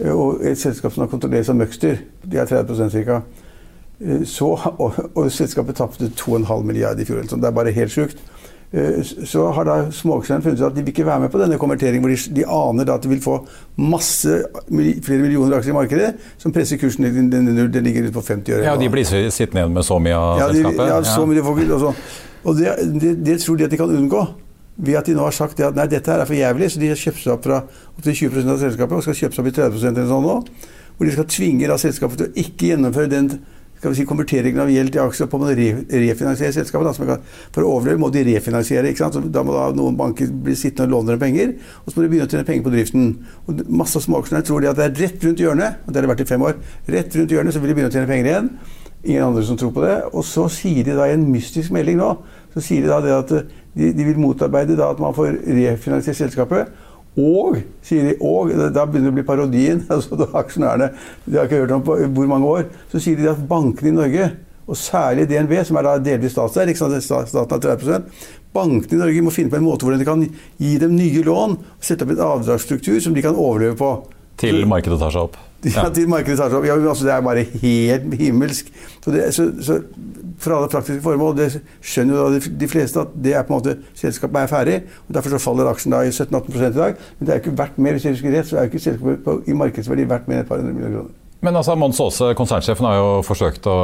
uh, 0.01 0.11
og 0.11 0.43
et 0.51 0.59
selskap 0.59 0.95
som 0.95 1.07
har 1.07 1.13
kontrolleres 1.15 1.53
av 1.53 1.61
Møgster, 1.61 2.03
de 2.27 2.43
er 2.43 2.51
30% 2.51 2.99
ca. 3.07 3.23
Så, 4.27 4.49
og, 4.83 4.97
og, 5.15 5.29
selskapet 5.31 5.77
tapte 5.79 6.09
2,5 6.19 6.65
milliarder 6.67 7.05
i 7.05 7.07
fjor. 7.07 7.23
Det 7.23 7.47
er 7.47 7.55
bare 7.55 7.71
helt 7.71 7.93
sjukt. 7.95 8.19
Eh, 8.73 9.03
så 9.05 9.51
har 9.53 9.67
da 9.69 9.75
småaksjonærene 9.93 10.45
funnet 10.47 10.61
ut 10.61 10.67
at 10.71 10.77
de 10.77 10.81
vil 10.81 10.95
ikke 10.95 11.05
være 11.05 11.21
med 11.21 11.31
på 11.33 11.41
denne 11.43 11.59
konverteringen, 11.61 12.01
hvor 12.01 12.13
de, 12.15 12.37
de 12.39 12.45
aner 12.49 12.87
da 12.89 12.95
at 12.97 13.05
de 13.05 13.11
vil 13.11 13.21
få 13.21 13.35
masse, 13.77 14.39
flere 15.05 15.19
millioner 15.21 15.59
aksjer 15.59 15.75
i 15.75 15.77
markedet, 15.77 16.09
som 16.41 16.55
presser 16.57 16.81
kursen 16.81 17.05
den, 17.05 17.29
den, 17.33 17.51
den 17.73 17.85
ligger 17.85 18.09
på 18.15 18.25
50 18.25 18.55
øre. 18.55 18.65
Ja, 18.65 18.79
De 18.81 18.89
blir 18.89 19.05
sittende 19.05 19.61
igjen 19.61 19.77
med 19.77 19.85
så 19.85 20.01
mye 20.01 20.17
av 20.17 20.41
ja, 20.41 20.49
selskapet? 20.49 20.89
Ja, 20.89 21.03
så 21.05 21.29
mye 21.29 21.45
folk, 21.45 21.63
og, 21.77 21.95
og 22.49 22.57
det, 22.57 22.75
det, 22.97 23.15
det, 23.27 23.39
tror 23.45 23.61
de 23.61 23.69
at 23.69 23.77
de 23.77 23.83
kan 23.83 23.93
unngå. 23.93 24.25
Ved 24.83 24.97
at 24.97 25.07
de 25.07 25.15
nå 25.19 25.27
har 25.29 25.35
sagt 25.37 25.61
at 25.61 25.77
nei, 25.77 25.85
dette 25.93 26.09
her 26.09 26.23
er 26.25 26.29
for 26.31 26.39
jævlig, 26.39 26.71
så 26.73 26.81
de 26.81 26.89
har 26.89 26.97
kjøpt 26.97 27.21
seg 27.21 27.35
opp 27.35 27.45
fra 27.45 27.59
opptil 27.93 28.17
20% 28.25 28.55
av 28.55 28.63
selskapet 28.63 28.97
og 28.97 29.05
skal 29.05 29.19
kjøpe 29.19 29.37
seg 29.37 29.45
opp 29.45 29.51
i 29.51 29.57
30% 29.59 29.91
eller 29.93 30.09
sånn 30.09 30.25
nå. 30.25 30.39
Hvor 30.97 31.09
de 31.09 31.13
skal 31.13 31.29
tvinge 31.29 31.69
da 31.69 31.77
selskapet 31.81 32.23
til 32.23 32.31
å 32.31 32.41
ikke 32.41 32.73
gjennomføre 32.73 33.13
den 33.13 33.29
skal 33.83 33.91
vi 33.91 33.99
si, 33.99 34.05
konverteringen 34.07 34.61
av 34.63 34.69
gjeld 34.71 34.93
til 34.95 35.03
aksjer 35.03 35.27
på 35.27 35.41
å 35.43 35.49
re 35.59 35.65
refinansiere 35.91 36.55
selskapet. 36.55 37.01
For 37.51 37.67
å 37.67 37.73
overleve 37.81 37.99
må 37.99 38.13
de 38.15 38.23
refinansiere. 38.29 38.93
ikke 38.93 39.03
sant? 39.03 39.17
Så 39.19 39.33
da 39.35 39.43
må 39.43 39.57
da 39.57 39.65
noen 39.75 39.97
banker 39.99 40.29
bli 40.31 40.55
sittende 40.55 40.87
og 40.87 40.93
låne 41.01 41.17
dem 41.17 41.23
penger, 41.25 41.57
og 41.83 41.91
så 41.91 41.99
må 41.99 42.05
de 42.05 42.11
begynne 42.13 42.29
å 42.29 42.31
tjene 42.31 42.47
penger 42.47 42.63
på 42.69 42.75
driften. 42.77 43.09
Og 43.51 43.65
Masse 43.83 43.99
av 43.99 44.05
småaksjonærer 44.07 44.47
tror 44.47 44.63
de 44.63 44.71
at 44.71 44.79
det 44.79 44.87
er 44.87 44.95
rett 45.03 45.27
rundt 45.27 45.43
hjørnet, 45.43 45.83
og 45.83 45.91
det 45.91 45.99
har 45.99 46.07
det 46.07 46.13
vært 46.13 46.23
i 46.23 46.29
fem 46.31 46.47
år, 46.47 46.55
rett 46.95 47.19
rundt 47.19 47.35
hjørnet 47.35 47.57
så 47.57 47.65
vil 47.65 47.73
de 47.73 47.77
begynne 47.81 47.91
å 47.91 47.97
tjene 47.97 48.13
penger 48.13 48.31
igjen. 48.31 48.53
Ingen 49.03 49.27
andre 49.33 49.43
som 49.51 49.59
tror 49.59 49.75
på 49.75 49.83
det. 49.83 49.97
Og 50.15 50.23
så 50.31 50.47
sier 50.61 50.87
de 50.87 50.95
da 50.95 51.11
i 51.11 51.17
en 51.17 51.27
mystisk 51.33 51.75
melding 51.75 51.99
nå 51.99 52.13
så 52.53 52.61
sier 52.61 52.85
de 52.85 52.91
da 52.91 53.01
det 53.01 53.13
at 53.17 53.31
de, 53.33 53.91
de 53.97 54.05
vil 54.05 54.21
motarbeide 54.21 54.77
at 54.85 54.99
man 55.01 55.15
får 55.17 55.39
refinansiert 55.47 56.19
selskapet. 56.19 56.71
Og, 57.21 57.59
sier 57.85 58.07
de, 58.09 58.13
og 58.25 58.55
da 58.73 58.87
begynner 58.89 59.11
det 59.11 59.13
å 59.13 59.17
bli 59.19 59.27
parodien. 59.29 59.83
altså 59.93 60.17
da 60.17 60.31
Aksjonærene 60.41 60.93
de 61.27 61.37
har 61.37 61.49
ikke 61.49 61.61
hørt 61.65 61.77
om 61.77 61.85
på 61.85 61.99
hvor 62.17 62.31
mange 62.31 62.49
år. 62.49 62.71
Så 62.93 63.03
sier 63.03 63.21
de 63.21 63.29
at 63.33 63.43
bankene 63.49 63.93
i 63.93 63.99
Norge, 63.99 64.31
og 64.63 64.79
særlig 64.79 65.27
DNB, 65.29 65.57
som 65.67 65.77
er 65.77 65.89
da 65.89 65.97
delvis 66.01 66.37
statseid, 66.37 66.71
staten 66.79 67.37
har 67.43 67.61
30 67.61 68.07
Bankene 68.53 68.99
i 68.99 69.01
Norge 69.01 69.25
må 69.25 69.33
finne 69.33 69.51
på 69.53 69.57
en 69.59 69.65
måte 69.65 69.87
hvordan 69.87 70.01
de 70.01 70.07
kan 70.07 70.25
gi 70.61 70.73
dem 70.81 70.93
nye 70.93 71.23
lån 71.25 71.57
sette 71.81 72.05
opp 72.05 72.13
en 72.13 72.27
avdragsstruktur 72.27 72.99
som 73.01 73.15
de 73.17 73.25
kan 73.25 73.37
overleve 73.37 73.79
på. 73.81 73.93
Til 74.43 74.63
markedet 74.69 75.01
tar 75.01 75.15
seg 75.15 75.31
opp? 75.31 75.41
Ja, 75.63 75.87
til 75.95 76.09
markedet 76.11 76.41
tar 76.41 76.51
seg 76.51 76.59
opp. 76.59 76.67
Ja, 76.67 76.75
altså, 76.75 77.07
det 77.07 77.13
er 77.15 77.21
bare 77.23 77.45
helt 77.63 78.17
himmelsk. 78.19 78.73
Så, 79.05 79.13
det, 79.15 79.29
så, 79.37 79.47
så 79.63 79.77
for 80.43 80.57
alle 80.57 80.71
praktiske 80.73 81.03
formål. 81.05 81.37
Det 81.39 81.49
skjønner 81.87 82.19
jo 82.19 82.29
da 82.35 82.43
de 82.65 82.69
fleste 82.71 83.03
at 83.03 83.15
det 83.25 83.37
er 83.39 83.47
på 83.47 83.55
en 83.55 83.61
måte 83.61 83.77
selskapet 83.99 84.43
er 84.43 84.51
ferdig. 84.51 84.77
og 85.07 85.15
Derfor 85.15 85.37
så 85.37 85.43
faller 85.47 85.71
aksjen 85.71 85.95
da 85.95 86.03
i 86.03 86.11
17-18 86.11 86.67
i 86.67 86.73
dag. 86.79 87.03
Men 87.19 87.27
det 87.27 87.35
er 87.35 87.39
jo 87.41 87.45
ikke 87.45 87.59
verdt 87.63 87.79
mer, 87.79 87.99
hvis 87.99 88.09
jeg 88.09 88.19
husker 88.19 88.39
rett, 88.39 88.51
så 88.51 88.59
er 88.59 88.67
jo 88.67 88.73
ikke 88.73 88.87
selskapet 88.89 89.25
på, 89.25 89.41
i 89.47 89.59
markedsverdi 89.63 90.09
verdt 90.11 90.31
mer 90.31 90.41
enn 90.41 90.47
et 90.47 90.51
par 90.51 90.63
hundre 90.63 90.75
millioner 90.75 90.99
kroner. 91.03 91.22
Men 91.43 91.57
altså, 91.59 91.75
Mons 91.75 91.99
Aase, 91.99 92.29
konsernsjefen, 92.39 92.87
har 92.87 93.01
jo 93.01 93.07
forsøkt 93.27 93.67
å, 93.67 93.75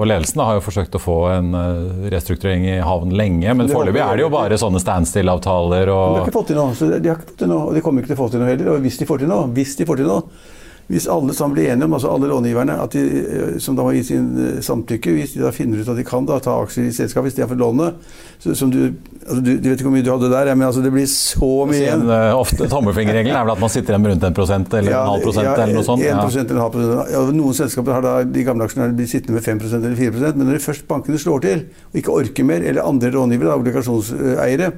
og 0.00 0.08
ledelsen 0.10 0.40
har 0.42 0.56
jo 0.58 0.62
forsøkt 0.64 0.96
å 0.98 1.00
få 1.00 1.14
en 1.36 1.52
eh, 1.54 2.08
restrukturering 2.10 2.64
i 2.66 2.80
havn 2.82 3.12
lenge. 3.14 3.52
Men 3.54 3.70
foreløpig 3.70 4.02
er 4.02 4.18
det 4.18 4.24
jo 4.24 4.30
bare 4.34 4.58
sånne 4.58 4.82
standstill-avtaler. 4.82 5.92
Og... 5.94 6.16
De 6.16 6.18
har 6.18 6.26
ikke 6.26 6.34
fått 6.34 6.50
til 6.50 6.58
noe. 6.58 6.74
Så 6.74 6.88
de 6.90 6.98
har 6.98 7.14
ikke 7.14 7.30
fått 7.30 7.44
til 7.44 7.52
noe, 7.52 7.68
og 7.68 7.78
de 7.78 7.84
kommer 7.84 8.02
ikke 8.02 8.10
til 8.10 8.18
å 8.18 8.22
få 8.24 8.28
til 8.32 8.42
noe 8.42 8.50
heller. 8.50 8.72
Og 8.74 8.82
hvis 8.82 8.98
de 8.98 9.06
får 9.06 9.22
til 9.22 9.30
noe, 9.30 9.46
hvis 9.54 9.76
de 9.78 9.86
får 9.86 10.02
til 10.02 10.10
noe, 10.10 10.42
hvis 10.86 11.08
alle 11.10 11.34
sammen 11.34 11.56
blir 11.56 11.72
enige 11.72 11.88
om, 11.88 11.94
altså 11.96 12.10
alle 12.14 12.28
långiverne, 12.30 12.76
de, 12.92 13.00
eh, 13.18 13.58
som 13.58 13.74
da 13.74 13.82
må 13.82 13.90
gi 13.96 14.04
sin 14.06 14.26
eh, 14.38 14.58
samtykke, 14.62 15.16
hvis 15.16 15.32
de 15.34 15.42
da 15.42 15.50
finner 15.54 15.82
ut 15.82 15.88
at 15.90 15.98
de 15.98 16.04
kan 16.06 16.26
da 16.28 16.36
ta 16.42 16.54
aksjer 16.62 16.86
i 16.86 16.92
selskapet 16.94 17.32
istedenfor 17.32 17.58
lånet 17.58 17.96
som 18.38 18.70
du, 18.70 18.92
altså 19.24 19.40
du, 19.40 19.50
du, 19.56 19.66
vet 19.66 19.80
ikke 19.80 19.88
hvor 19.88 19.94
mye 19.96 20.04
du 20.06 20.12
hadde 20.12 20.30
der, 20.30 20.52
men 20.54 20.68
altså 20.68 20.84
det 20.84 20.92
blir 20.94 21.08
så 21.10 21.48
mye 21.66 21.80
igjen. 21.80 22.04
Uh, 22.06 22.36
ofte 22.38 22.68
Tommelfingerregelen 22.70 23.34
er 23.34 23.46
vel 23.48 23.54
at 23.56 23.62
man 23.64 23.72
sitter 23.72 23.94
igjen 23.94 24.04
med 24.04 24.12
rundt 24.12 24.26
en 24.28 24.36
prosent 24.36 24.76
eller 24.78 24.94
ja, 24.94 25.00
en 25.02 25.14
halv 25.16 25.26
prosent 25.26 25.48
ja, 25.48 25.54
eller 25.56 25.78
noe 25.80 25.86
sånt? 25.88 26.04
1 26.04 26.06
ja. 26.06 26.18
eller 26.20 26.54
en 26.54 26.62
halv 26.62 26.76
prosent. 26.76 27.14
Ja, 27.14 27.22
noen 27.40 27.56
selskaper 27.58 27.96
har 27.96 28.06
da 28.06 28.12
de 28.36 28.44
gamle 28.46 28.68
aksjonærene 28.68 28.98
blitt 29.00 29.10
sittende 29.10 29.40
med 29.40 29.46
5% 29.48 29.80
eller 29.80 29.96
4% 29.98 30.38
men 30.38 30.50
når 30.50 30.58
de 30.58 30.66
først 30.68 30.86
bankene 30.90 31.18
slår 31.22 31.42
til 31.48 31.64
og 31.88 31.98
ikke 31.98 32.14
orker 32.20 32.46
mer, 32.46 32.62
eller 32.62 32.86
andre 32.86 33.10
långivere, 33.16 33.56
obligasjonseiere, 33.56 34.70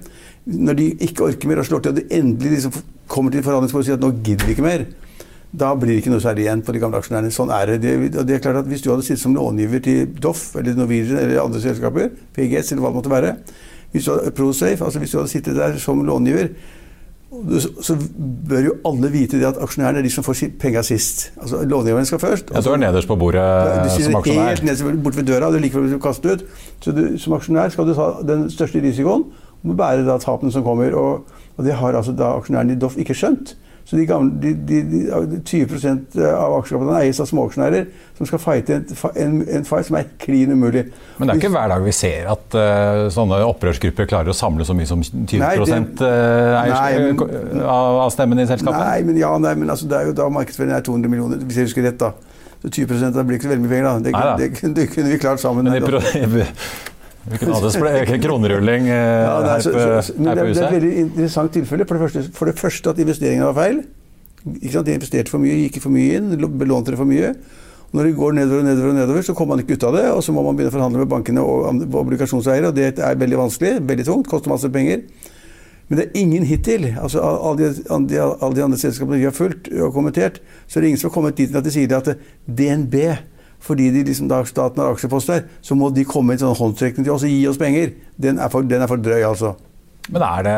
når 0.56 0.78
de 0.78 0.88
ikke 1.04 1.26
orker 1.28 1.52
mer 1.52 1.60
og 1.60 1.68
slår 1.68 1.84
til, 1.84 1.92
og 1.92 2.00
de 2.00 2.22
endelig 2.22 2.54
liksom 2.56 2.80
kommer 3.10 3.34
til 3.34 3.44
forhandlingsbordet 3.44 3.84
og 3.84 3.90
sier 3.90 4.00
at 4.00 4.06
nå 4.06 4.14
gidder 4.24 4.48
vi 4.48 4.56
ikke 4.56 4.64
mer, 4.64 4.86
da 5.52 5.72
blir 5.74 5.94
det 5.94 6.02
ikke 6.02 6.12
noe 6.12 6.20
særlig 6.20 6.44
igjen 6.44 6.62
for 6.64 6.76
de 6.76 6.80
gamle 6.82 6.98
aksjonærene. 7.00 7.32
Sånn 7.32 7.52
er 7.54 7.70
det. 7.72 7.78
det, 7.82 8.24
det 8.28 8.34
er 8.36 8.42
klart 8.44 8.60
at 8.60 8.66
Hvis 8.68 8.82
du 8.84 8.90
hadde 8.92 9.06
sittet 9.06 9.22
som 9.22 9.36
långiver 9.36 9.80
til 9.84 10.08
Doff 10.20 10.50
eller 10.58 10.76
Norwegian 10.76 11.20
eller 11.22 11.40
andre 11.40 11.62
selskaper, 11.62 12.10
PGS 12.36 12.72
eller 12.72 12.84
hva 12.84 12.90
det 12.92 13.00
måtte 13.00 13.12
være, 13.12 13.36
hvis 13.92 14.04
du 14.04 14.12
hadde, 14.12 14.34
ProSafe, 14.36 14.84
altså 14.84 15.00
hvis 15.00 15.14
du 15.14 15.18
hadde 15.22 15.32
sittet 15.32 15.56
der 15.56 15.78
som 15.80 16.02
långiver, 16.04 16.50
så 17.84 17.94
bør 18.48 18.62
jo 18.64 18.74
alle 18.88 19.10
vite 19.12 19.36
det 19.40 19.44
at 19.48 19.58
aksjonærene 19.60 20.00
er 20.00 20.06
de 20.06 20.10
som 20.12 20.24
får 20.24 20.46
penga 20.60 20.82
sist. 20.82 21.30
Altså 21.36 21.60
Långiverne 21.64 22.08
skal 22.08 22.18
først. 22.18 22.52
Ja, 22.54 22.60
Du 22.60 22.70
er 22.72 22.76
nederst 22.80 23.08
på 23.08 23.16
bordet 23.16 23.44
du 23.84 24.02
som 24.02 24.16
aksjonær? 24.16 24.48
Helt 24.48 24.64
nederst 24.64 25.02
bort 25.04 25.16
ved 25.16 25.28
døra. 25.28 25.50
Det 25.52 25.60
er 25.60 25.64
like 25.66 25.72
før 25.72 25.88
du 25.92 25.98
kaster 25.98 26.32
ut. 26.32 26.44
Så 26.80 26.92
du, 26.92 27.18
som 27.18 27.36
aksjonær 27.36 27.68
skal 27.68 27.86
du 27.86 27.94
ta 27.94 28.08
den 28.24 28.48
største 28.50 28.80
risikoen 28.80 29.26
og 29.64 29.76
bære 29.76 30.06
da 30.08 30.16
tapene 30.22 30.52
som 30.52 30.64
kommer. 30.64 30.94
Og, 30.96 31.28
og 31.56 31.64
det 31.64 31.76
har 31.76 32.00
altså 32.00 32.16
da 32.16 32.32
aksjonærene 32.38 32.76
i 32.76 32.80
Doff 32.80 32.96
ikke 32.96 33.16
skjønt. 33.16 33.56
Så 33.88 33.96
de, 33.96 34.04
gamle, 34.04 34.34
de, 34.36 34.50
de, 34.68 34.82
de 34.84 35.38
20% 35.40 36.18
av 36.20 36.58
aksjekapitalen 36.58 36.98
eies 37.06 37.20
av 37.24 37.28
småaksjonærer 37.30 37.86
som 38.18 38.28
skal 38.28 38.40
fighte 38.42 38.74
en, 38.76 38.82
en, 39.14 39.38
en, 39.56 39.64
fight 39.64 39.88
som 39.88 39.96
er 39.96 40.10
klin 40.20 40.52
umulig. 40.52 40.82
Men 41.16 41.30
det 41.30 41.38
er 41.38 41.40
ikke 41.40 41.52
hver 41.54 41.72
dag 41.72 41.86
vi 41.86 41.94
ser 41.96 42.28
at 42.34 42.56
uh, 42.58 43.06
sånne 43.14 43.40
opprørsgrupper 43.48 44.10
klarer 44.10 44.34
å 44.34 44.36
samle 44.36 44.66
så 44.68 44.76
mye 44.76 44.90
som 44.90 45.00
20 45.00 45.40
nei, 45.40 45.54
det, 45.56 45.80
nei, 46.02 46.90
men, 47.00 47.24
av, 47.64 48.02
av 48.04 48.12
stemmen 48.12 48.44
i 48.44 48.46
selskapet? 48.50 48.76
Nei, 48.76 49.00
men, 49.08 49.22
ja, 49.22 49.32
nei, 49.40 49.54
men 49.56 49.72
altså, 49.72 49.88
det 49.88 50.02
er 50.02 50.12
jo 50.12 50.18
da 50.20 50.28
markedsverdien 50.36 50.76
er 50.76 50.84
200 50.84 51.14
millioner, 51.14 51.48
hvis 51.48 51.62
jeg 51.62 51.70
husker 51.70 51.88
rett. 51.88 51.96
da. 52.04 52.12
Så 52.60 52.74
20 52.74 53.16
det 53.16 53.24
blir 53.24 53.38
ikke 53.38 53.48
så 53.48 53.54
veldig 53.54 53.64
mye 53.64 53.72
penger. 53.72 53.88
da. 53.88 53.96
Det, 54.04 54.52
det, 54.52 54.76
det, 54.76 54.88
kunne 54.92 55.14
vi 55.14 55.22
klart 55.24 55.40
sammen. 55.40 55.64
Men 55.64 55.80
i, 55.80 56.44
Vi 57.32 57.40
kunne 57.42 58.18
kronerulling 58.22 58.88
eh, 58.88 58.96
ja, 58.96 59.36
det 59.44 59.52
er, 59.52 59.62
så, 59.64 59.72
så, 59.72 59.78
her 59.78 60.40
på 60.40 60.48
huset. 60.48 60.58
Det 60.58 60.64
er 60.64 60.66
et 60.66 60.74
veldig 60.74 60.92
interessant 61.04 61.54
tilfelle. 61.54 61.86
For 61.88 61.98
det 61.98 62.02
første, 62.04 62.24
for 62.34 62.50
det 62.50 62.58
første 62.58 62.92
at 62.92 63.00
investeringene 63.04 63.48
var 63.50 63.56
feil. 63.58 63.80
Ikke 64.62 64.82
De 64.86 64.94
investerte 64.96 65.32
for 65.32 65.42
mye, 65.42 65.56
gikk 65.64 65.80
for 65.82 65.92
mye 65.94 66.20
inn, 66.20 66.36
belånte 66.60 66.94
det 66.94 67.00
for 67.00 67.08
mye. 67.08 67.32
Når 67.96 68.04
det 68.04 68.16
går 68.18 68.36
nedover 68.36 68.60
og 68.60 68.68
nedover, 68.68 68.92
og 68.92 69.00
nedover, 69.00 69.24
så 69.24 69.34
kommer 69.34 69.56
man 69.56 69.64
ikke 69.64 69.78
ut 69.78 69.88
av 69.88 69.96
det. 69.96 70.04
Og 70.12 70.22
så 70.24 70.34
må 70.36 70.44
man 70.44 70.56
begynne 70.56 70.72
å 70.72 70.76
forhandle 70.76 71.02
med 71.02 71.10
bankene 71.12 71.44
og 71.44 71.96
obligasjonseiere, 72.02 72.70
og 72.70 72.76
det 72.76 72.92
er 72.96 73.20
veldig 73.20 73.40
vanskelig. 73.40 73.78
Veldig 73.88 74.06
tungt. 74.08 74.28
Koster 74.28 74.52
masse 74.52 74.70
penger. 74.72 75.04
Men 75.88 76.00
det 76.00 76.04
er 76.04 76.20
ingen 76.20 76.44
hittil. 76.44 76.84
altså 77.00 77.22
Alle 77.24 77.70
de, 77.72 78.20
alle 78.20 78.54
de 78.56 78.64
andre 78.64 78.78
selskapene 78.78 79.20
vi 79.20 79.24
har 79.24 79.36
fulgt 79.36 79.70
og 79.72 79.94
kommentert, 79.96 80.42
så 80.68 80.78
er 80.78 80.84
det 80.84 80.92
ingen 80.92 81.00
som 81.00 81.08
har 81.08 81.14
kommet 81.14 81.40
dit 81.40 81.56
at 81.56 81.64
de 81.64 81.72
sier 81.72 81.94
at 81.96 82.12
DNB 82.44 82.94
fordi 83.60 83.90
de 83.94 84.04
liksom, 84.06 84.28
da 84.30 84.42
staten 84.46 84.82
har 84.82 84.94
aksjeposter, 84.94 85.46
så 85.62 85.76
må 85.78 85.90
de 85.94 86.06
komme 86.08 86.32
med 86.32 86.38
en 86.38 86.48
sånn 86.48 86.60
håndstrekning 86.60 87.06
til 87.06 87.14
oss 87.14 87.26
og 87.26 87.32
gi 87.32 87.40
oss 87.50 87.60
penger. 87.60 87.94
Den 88.20 88.38
er 88.38 88.52
for, 88.52 88.66
den 88.66 88.84
er 88.84 88.90
for 88.90 89.02
drøy, 89.02 89.22
altså. 89.26 89.56
Men 90.08 90.24
er 90.24 90.44
det 90.46 90.54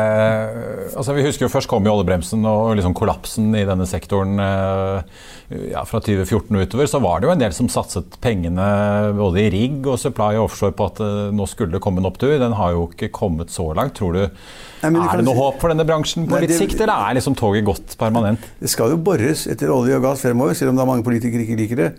altså 0.95 1.15
Vi 1.15 1.25
husker 1.25 1.45
jo 1.45 1.51
først 1.51 1.69
kom 1.71 1.83
jo 1.87 1.93
oljebremsen 1.93 2.45
og 2.47 2.75
liksom 2.79 2.95
kollapsen 2.95 3.51
i 3.59 3.65
denne 3.67 3.87
sektoren 3.89 4.39
eh, 4.39 5.17
ja, 5.73 5.83
fra 5.87 5.99
2014 5.99 6.55
og 6.55 6.63
utover. 6.63 6.87
Så 6.87 7.01
var 7.03 7.19
det 7.19 7.27
jo 7.27 7.33
en 7.33 7.41
del 7.41 7.55
som 7.55 7.69
satset 7.71 8.15
pengene 8.23 8.67
både 9.17 9.43
i 9.43 9.49
rigg 9.51 9.89
og 9.91 9.99
supply 9.99 10.37
og 10.37 10.47
offshore 10.47 10.75
på 10.77 10.87
at 10.87 11.03
eh, 11.03 11.33
nå 11.35 11.47
skulle 11.51 11.75
det 11.75 11.83
komme 11.83 11.99
en 12.03 12.07
opptur. 12.07 12.37
Den 12.39 12.55
har 12.59 12.77
jo 12.77 12.87
ikke 12.87 13.11
kommet 13.15 13.51
så 13.51 13.67
langt. 13.75 13.97
Tror 13.99 14.15
du 14.15 14.23
Nei, 14.81 15.03
Er 15.03 15.19
det 15.19 15.27
noe 15.27 15.37
håp 15.37 15.59
for 15.61 15.73
denne 15.73 15.85
bransjen 15.85 16.25
på 16.29 16.37
Nei, 16.37 16.45
litt 16.45 16.55
det, 16.55 16.61
sikt, 16.63 16.79
eller 16.79 17.11
er 17.11 17.19
liksom 17.19 17.35
toget 17.37 17.67
gått 17.67 17.99
permanent? 17.99 18.47
Det 18.61 18.71
skal 18.71 18.95
jo 18.95 19.01
bores 19.03 19.45
etter 19.51 19.69
olje 19.73 19.99
og 19.99 20.07
gass 20.07 20.23
fremover, 20.23 20.55
selv 20.57 20.71
om 20.71 20.79
det 20.79 20.85
er 20.85 20.89
mange 20.89 21.05
politikere 21.05 21.43
ikke 21.43 21.59
liker 21.59 21.83
det. 21.83 21.91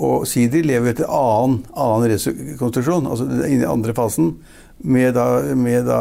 Og 0.00 0.24
Sidi 0.28 0.62
lever 0.64 0.94
etter 0.94 1.10
annen, 1.12 1.60
annen 1.76 2.08
rekonstruksjon, 2.08 3.08
altså 3.10 3.26
i 3.44 3.60
andre 3.68 3.94
fasen, 3.96 4.34
med, 4.80 5.12
da, 5.12 5.26
med 5.52 5.84
da 5.84 6.00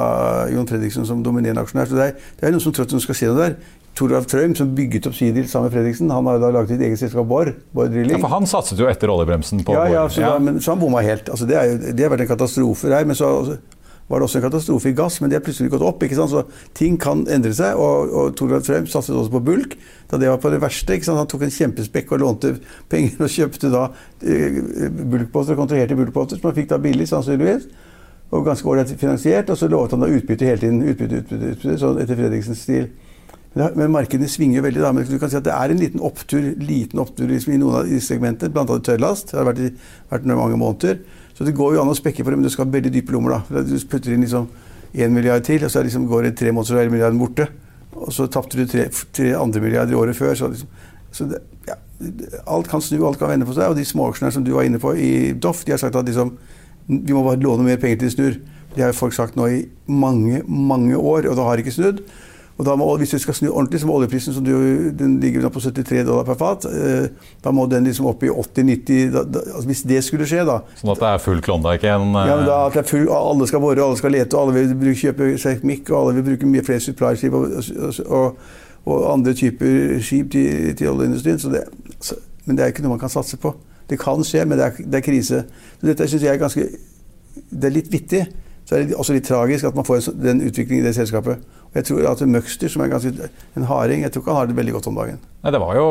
Jon 0.54 0.68
Fredriksen 0.70 1.04
som 1.08 1.20
dominerende 1.24 1.66
aksjonær. 1.66 1.90
Så 1.90 1.98
det 1.98 2.06
er, 2.06 2.30
det 2.40 2.48
er 2.48 2.54
noen 2.56 2.64
som 2.64 2.76
tror 2.76 2.88
at 2.88 2.94
de 2.96 3.02
skal 3.04 3.18
se 3.20 3.28
noe 3.28 3.42
der. 3.42 3.58
Toralf 4.00 4.30
Trøim, 4.32 4.54
som 4.56 4.70
bygget 4.76 5.10
opp 5.10 5.18
Sidil 5.18 5.50
sammen 5.52 5.68
med 5.68 5.76
Fredriksen, 5.76 6.12
han 6.14 6.28
har 6.30 6.40
da 6.40 6.52
laget 6.56 6.72
sitt 6.72 6.86
eget 6.88 7.02
selskap 7.02 7.28
Borr. 7.28 7.52
Borr 7.76 7.90
Drilling. 7.92 8.16
Ja, 8.16 8.22
for 8.24 8.32
han 8.32 8.48
satset 8.48 8.80
jo 8.80 8.88
etter 8.88 9.12
oljebremsen 9.12 9.66
på 9.68 9.76
ja, 9.76 9.90
ja, 9.92 10.06
så, 10.08 10.24
ja. 10.24 10.30
Da, 10.38 10.46
men, 10.46 10.62
så 10.64 10.72
han 10.72 10.80
bomma 10.80 11.04
helt. 11.04 11.28
Altså, 11.28 11.50
det, 11.50 11.58
er 11.60 11.74
jo, 11.74 11.80
det 11.98 12.06
har 12.06 12.14
vært 12.14 12.24
en 12.24 12.32
katastrofe 12.32 12.92
der. 12.94 13.10
Men 13.10 13.20
så 13.20 13.34
var 14.10 14.20
det 14.20 14.26
også 14.26 14.40
en 14.40 14.46
katastrofe 14.48 14.90
i 14.90 14.96
gass, 14.98 15.20
men 15.22 15.30
det 15.30 15.38
har 15.38 15.44
plutselig 15.46 15.70
gått 15.70 15.86
opp. 15.86 16.04
Så 16.10 16.42
ting 16.78 16.98
kan 16.98 17.28
endre 17.30 17.52
seg. 17.54 17.78
Og, 17.78 18.10
og 18.10 18.32
Torvald 18.38 18.66
Frøm 18.66 18.88
satset 18.90 19.16
også 19.16 19.36
på 19.36 19.44
bulk 19.52 19.76
da 20.10 20.18
det 20.18 20.32
var 20.32 20.40
på 20.42 20.50
det 20.50 20.62
verste. 20.64 20.98
Han 21.14 21.30
tok 21.30 21.46
en 21.46 21.54
kjempespekk 21.54 22.16
og 22.16 22.24
lånte 22.24 22.56
penger 22.90 23.22
og 23.22 23.30
kjøpte 23.30 23.70
da 23.70 23.84
eh, 24.26 24.58
bulkbåter 24.90 25.54
og 25.54 25.62
kontraherte 25.62 25.98
bulkbåter, 26.00 26.40
som 26.40 26.50
han 26.50 26.58
fikk 26.58 26.72
da 26.72 26.82
billig, 26.82 27.06
sannsynligvis. 27.12 27.70
Og 28.34 28.46
ganske 28.46 28.70
ålreit 28.70 28.96
finansiert. 28.98 29.54
Og 29.54 29.62
så 29.62 29.70
lovet 29.70 29.94
han 29.94 30.02
da 30.06 30.10
utbytte 30.10 30.50
hele 30.50 30.64
tiden. 30.64 30.82
utbytte, 30.82 31.22
utbytte, 31.22 31.54
utbytte, 31.54 31.78
sånn 31.84 32.02
etter 32.02 32.18
Fredriksens 32.18 32.66
stil. 32.66 32.90
Men, 33.58 33.90
markedene 33.90 34.30
svinger 34.30 34.60
jo 34.60 34.66
veldig. 34.68 34.82
da, 34.84 34.92
men 34.94 35.08
du 35.10 35.18
kan 35.18 35.32
si 35.32 35.38
at 35.40 35.48
Det 35.48 35.54
er 35.54 35.72
en 35.74 35.80
liten 35.82 36.04
opptur 36.06 36.52
liten 36.62 37.00
opptur 37.02 37.28
liksom, 37.32 37.56
i 37.56 37.62
noen 37.62 37.80
av 37.80 37.90
disse 37.90 38.14
segmentene, 38.14 38.54
bl.a. 38.54 38.66
tørrlast. 38.86 39.32
Det 39.32 39.40
har 39.40 39.48
vært, 39.48 39.64
i, 39.66 39.72
vært 40.12 40.28
mange 40.30 40.60
måneder. 40.60 41.00
Så 41.34 41.48
det 41.48 41.56
går 41.58 41.76
jo 41.76 41.82
an 41.82 41.90
å 41.90 41.98
spekke 41.98 42.24
på 42.24 42.30
det, 42.30 42.38
men 42.38 42.46
du 42.46 42.54
skal 42.54 42.68
ha 42.68 42.74
veldig 42.76 42.92
dype 42.94 43.16
lommer. 43.16 43.40
da. 43.40 43.64
Du 43.66 43.74
putter 43.90 44.14
inn 44.14 44.26
liksom 44.26 44.50
én 44.94 45.14
milliard 45.14 45.46
til, 45.48 45.64
og 45.66 45.72
så 45.74 45.82
liksom 45.86 46.06
går 46.10 46.30
det 46.30 46.38
tre 46.38 46.54
måneder, 46.54 46.70
så 46.70 46.78
er 46.82 46.94
milliarden 46.94 47.22
borte. 47.22 47.48
Og 47.96 48.14
så 48.14 48.28
tapte 48.32 48.60
du 48.60 48.68
tre, 48.70 48.86
tre, 49.16 49.34
andre 49.38 49.64
milliarder 49.64 49.96
i 49.96 49.98
året 49.98 50.18
før. 50.18 50.36
Så, 50.38 50.52
liksom, 50.54 50.70
så 51.12 51.28
det, 51.32 51.42
ja, 51.68 51.78
alt 52.46 52.70
kan 52.70 52.84
snu, 52.84 53.02
alt 53.08 53.20
kan 53.22 53.32
vende 53.34 53.50
på 53.50 53.58
seg. 53.58 53.72
Og 53.72 53.80
de 53.80 53.88
småaksjene 53.88 54.34
som 54.36 54.46
du 54.46 54.54
var 54.54 54.68
inne 54.68 54.82
på 54.82 54.94
i 54.94 55.34
Doff, 55.34 55.66
de 55.66 55.74
har 55.74 55.82
sagt 55.82 55.98
at 55.98 56.06
liksom, 56.06 56.36
vi 56.90 57.14
må 57.16 57.26
bare 57.26 57.42
låne 57.42 57.66
mer 57.66 57.82
penger 57.82 58.02
til 58.02 58.10
det 58.10 58.16
snur. 58.16 58.40
Det 58.76 58.86
har 58.86 58.98
folk 58.98 59.16
sagt 59.18 59.38
nå 59.38 59.48
i 59.50 59.62
mange, 59.90 60.44
mange 60.46 60.98
år, 60.98 61.26
og 61.30 61.40
det 61.40 61.48
har 61.48 61.62
ikke 61.64 61.74
snudd. 61.74 62.04
Og 62.60 62.78
må, 62.78 62.98
Hvis 62.98 63.10
du 63.10 63.18
skal 63.20 63.34
snu 63.34 63.50
ordentlig, 63.50 63.80
så 63.80 63.88
må 63.88 63.94
oljeprisen 63.96 64.34
som 64.36 64.44
du, 64.44 64.52
den 65.00 65.20
ligger 65.20 65.48
på 65.50 65.60
73 65.60 66.04
dollar 66.08 66.26
per 66.28 66.36
fat. 66.36 66.66
Eh, 66.66 67.06
da 67.44 67.52
må 67.56 67.66
den 67.72 67.88
liksom 67.88 68.10
opp 68.10 68.24
i 68.24 68.30
80-90 68.30 69.16
altså 69.16 69.66
Hvis 69.66 69.84
det 69.88 70.04
skulle 70.04 70.28
skje, 70.28 70.44
da 70.48 70.60
Sånn 70.76 70.92
at 70.92 71.00
det 71.00 71.08
er 71.08 71.22
full 71.24 71.40
Klondyke 71.46 71.88
igjen? 71.88 72.12
Ja, 72.12 72.36
men 72.36 72.48
da 72.50 72.58
at 72.68 72.76
det 72.76 72.84
er 72.84 72.90
full, 72.90 73.08
Alle 73.16 73.48
skal 73.48 73.64
bore, 73.64 73.84
alle 73.84 74.00
skal 74.00 74.12
lete, 74.12 74.36
og 74.36 74.50
alle 74.50 74.58
vil 74.58 74.76
bruke, 74.82 75.00
kjøpe 75.00 75.30
seismikk, 75.40 75.88
og 75.94 76.02
alle 76.02 76.18
vil 76.18 76.28
bruke 76.34 76.50
mye 76.52 76.66
flere 76.68 76.84
supply-skip 76.84 77.38
og, 77.40 77.56
og, 78.06 78.44
og, 78.84 78.98
andre 79.14 79.34
typer 79.34 79.96
skip 80.04 80.32
til, 80.36 80.76
til 80.76 80.92
oljeindustrien. 80.92 81.40
Så 81.40 81.54
det, 81.54 81.64
så, 82.04 82.20
men 82.46 82.60
det 82.60 82.66
er 82.66 82.74
ikke 82.74 82.84
noe 82.84 82.98
man 82.98 83.02
kan 83.02 83.14
satse 83.14 83.40
på. 83.40 83.54
Det 83.90 84.02
kan 84.02 84.20
skje, 84.26 84.44
men 84.46 84.60
det 84.60 84.68
er, 84.68 84.84
det 84.84 85.00
er 85.00 85.06
krise. 85.06 85.46
Så 85.80 85.88
dette 85.94 86.08
syns 86.12 86.28
jeg 86.28 86.36
er 86.36 86.44
ganske 86.44 86.68
Det 87.50 87.70
er 87.70 87.74
litt 87.74 87.88
vittig. 87.92 88.26
Så 88.68 88.76
er 88.76 88.84
det 88.86 89.00
også 89.00 89.16
litt 89.16 89.26
tragisk 89.26 89.66
at 89.66 89.78
man 89.78 89.88
får 89.88 90.12
den 90.14 90.44
utviklingen 90.46 90.84
i 90.84 90.88
det 90.88 90.98
selskapet. 91.00 91.40
Jeg 91.76 91.86
tror 91.86 92.06
at 92.10 92.22
Møgster, 92.26 92.72
som 92.74 92.82
er 92.82 92.90
ganske 92.90 93.28
en 93.58 93.66
harding, 93.70 94.02
jeg 94.02 94.14
tror 94.14 94.24
ikke 94.24 94.34
han 94.34 94.40
har 94.40 94.48
det 94.50 94.56
veldig 94.58 94.74
godt 94.74 94.88
om 94.90 94.96
dagen. 94.98 95.20
Nei, 95.44 95.52
Det 95.54 95.60
var 95.62 95.76
jo 95.78 95.90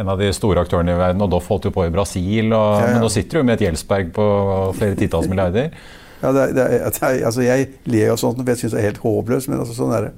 en 0.00 0.12
av 0.12 0.20
de 0.20 0.28
store 0.32 0.62
aktørene 0.62 0.94
i 0.94 1.00
verden, 1.00 1.24
og 1.24 1.32
Doff 1.32 1.48
holdt 1.50 1.66
jo 1.66 1.72
på 1.74 1.86
i 1.88 1.90
Brasil. 1.94 2.52
Og, 2.52 2.68
ja, 2.78 2.84
ja. 2.86 2.92
Men 2.94 3.02
nå 3.02 3.10
sitter 3.10 3.40
du 3.40 3.48
med 3.48 3.58
et 3.58 3.66
gjeldsberg 3.66 4.12
på 4.16 4.26
flere 4.78 4.98
titalls 5.00 5.26
milliarder. 5.30 5.74
Ja, 6.20 6.30
det 6.36 6.42
er, 6.42 6.54
det 6.54 6.64
er, 6.68 7.24
altså 7.26 7.42
Jeg 7.42 7.68
ler 7.90 8.12
av 8.12 8.20
sånt, 8.20 8.38
for 8.38 8.52
jeg 8.52 8.62
syns 8.62 8.76
det 8.76 8.80
er 8.82 8.88
helt 8.90 9.02
håpløst, 9.02 9.50
men 9.50 9.62
altså 9.64 9.76
sånn 9.76 9.94
er 9.96 10.08
det. 10.08 10.14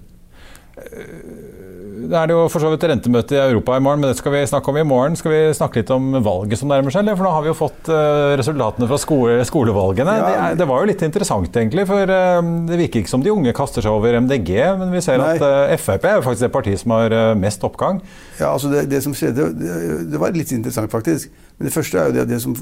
Det 2.02 2.16
er 2.18 2.28
det 2.28 2.34
jo 2.34 2.46
for 2.50 2.62
så 2.62 2.70
vidt 2.72 2.84
rentemøte 2.88 3.36
i 3.36 3.40
Europa 3.40 3.76
i 3.78 3.82
morgen, 3.82 4.00
men 4.02 4.10
det 4.10 4.18
skal 4.18 4.34
vi 4.34 4.42
snakke 4.48 4.72
om 4.72 4.78
i 4.80 4.84
morgen. 4.86 5.16
Skal 5.18 5.32
vi 5.32 5.40
snakke 5.54 5.82
litt 5.82 5.92
om 5.94 6.08
valget 6.24 6.58
som 6.60 6.70
nærmer 6.70 6.94
seg? 6.94 7.06
For 7.12 7.26
nå 7.26 7.32
har 7.34 7.44
vi 7.44 7.50
jo 7.52 7.56
fått 7.58 7.90
uh, 7.92 8.32
resultatene 8.38 8.88
fra 8.90 8.98
skole, 9.00 9.36
skolevalgene. 9.46 10.14
Ja. 10.18 10.30
Det, 10.32 10.62
det, 10.62 10.68
var 10.70 10.82
jo 10.82 10.90
litt 10.90 11.04
interessant, 11.06 11.50
egentlig. 11.62 11.84
For 11.90 12.10
uh, 12.10 12.40
det 12.68 12.80
virker 12.80 13.02
ikke 13.02 13.12
som 13.12 13.22
de 13.24 13.32
unge 13.34 13.54
kaster 13.56 13.84
seg 13.84 13.94
over 13.94 14.18
MDG, 14.24 14.50
men 14.80 14.94
vi 14.94 15.04
ser 15.04 15.22
Nei. 15.22 15.36
at 15.36 15.46
uh, 15.46 15.76
Frp 15.78 16.08
er 16.08 16.18
jo 16.18 16.26
faktisk 16.26 16.46
det 16.46 16.52
partiet 16.56 16.82
som 16.82 16.96
har 16.96 17.16
mest 17.38 17.62
oppgang. 17.68 18.02
Ja, 18.40 18.50
altså 18.52 18.72
det, 18.72 18.88
det 18.90 19.02
som 19.04 19.14
skjedde, 19.16 19.52
det, 19.58 19.78
det, 20.10 20.20
var 20.22 20.34
litt 20.34 20.50
interessant, 20.56 20.90
faktisk. 20.92 21.30
Men 21.58 21.68
det 21.68 21.76
første 21.76 22.00
er 22.00 22.10
jo 22.10 22.18
det, 22.18 22.26
det 22.32 22.42
som 22.42 22.58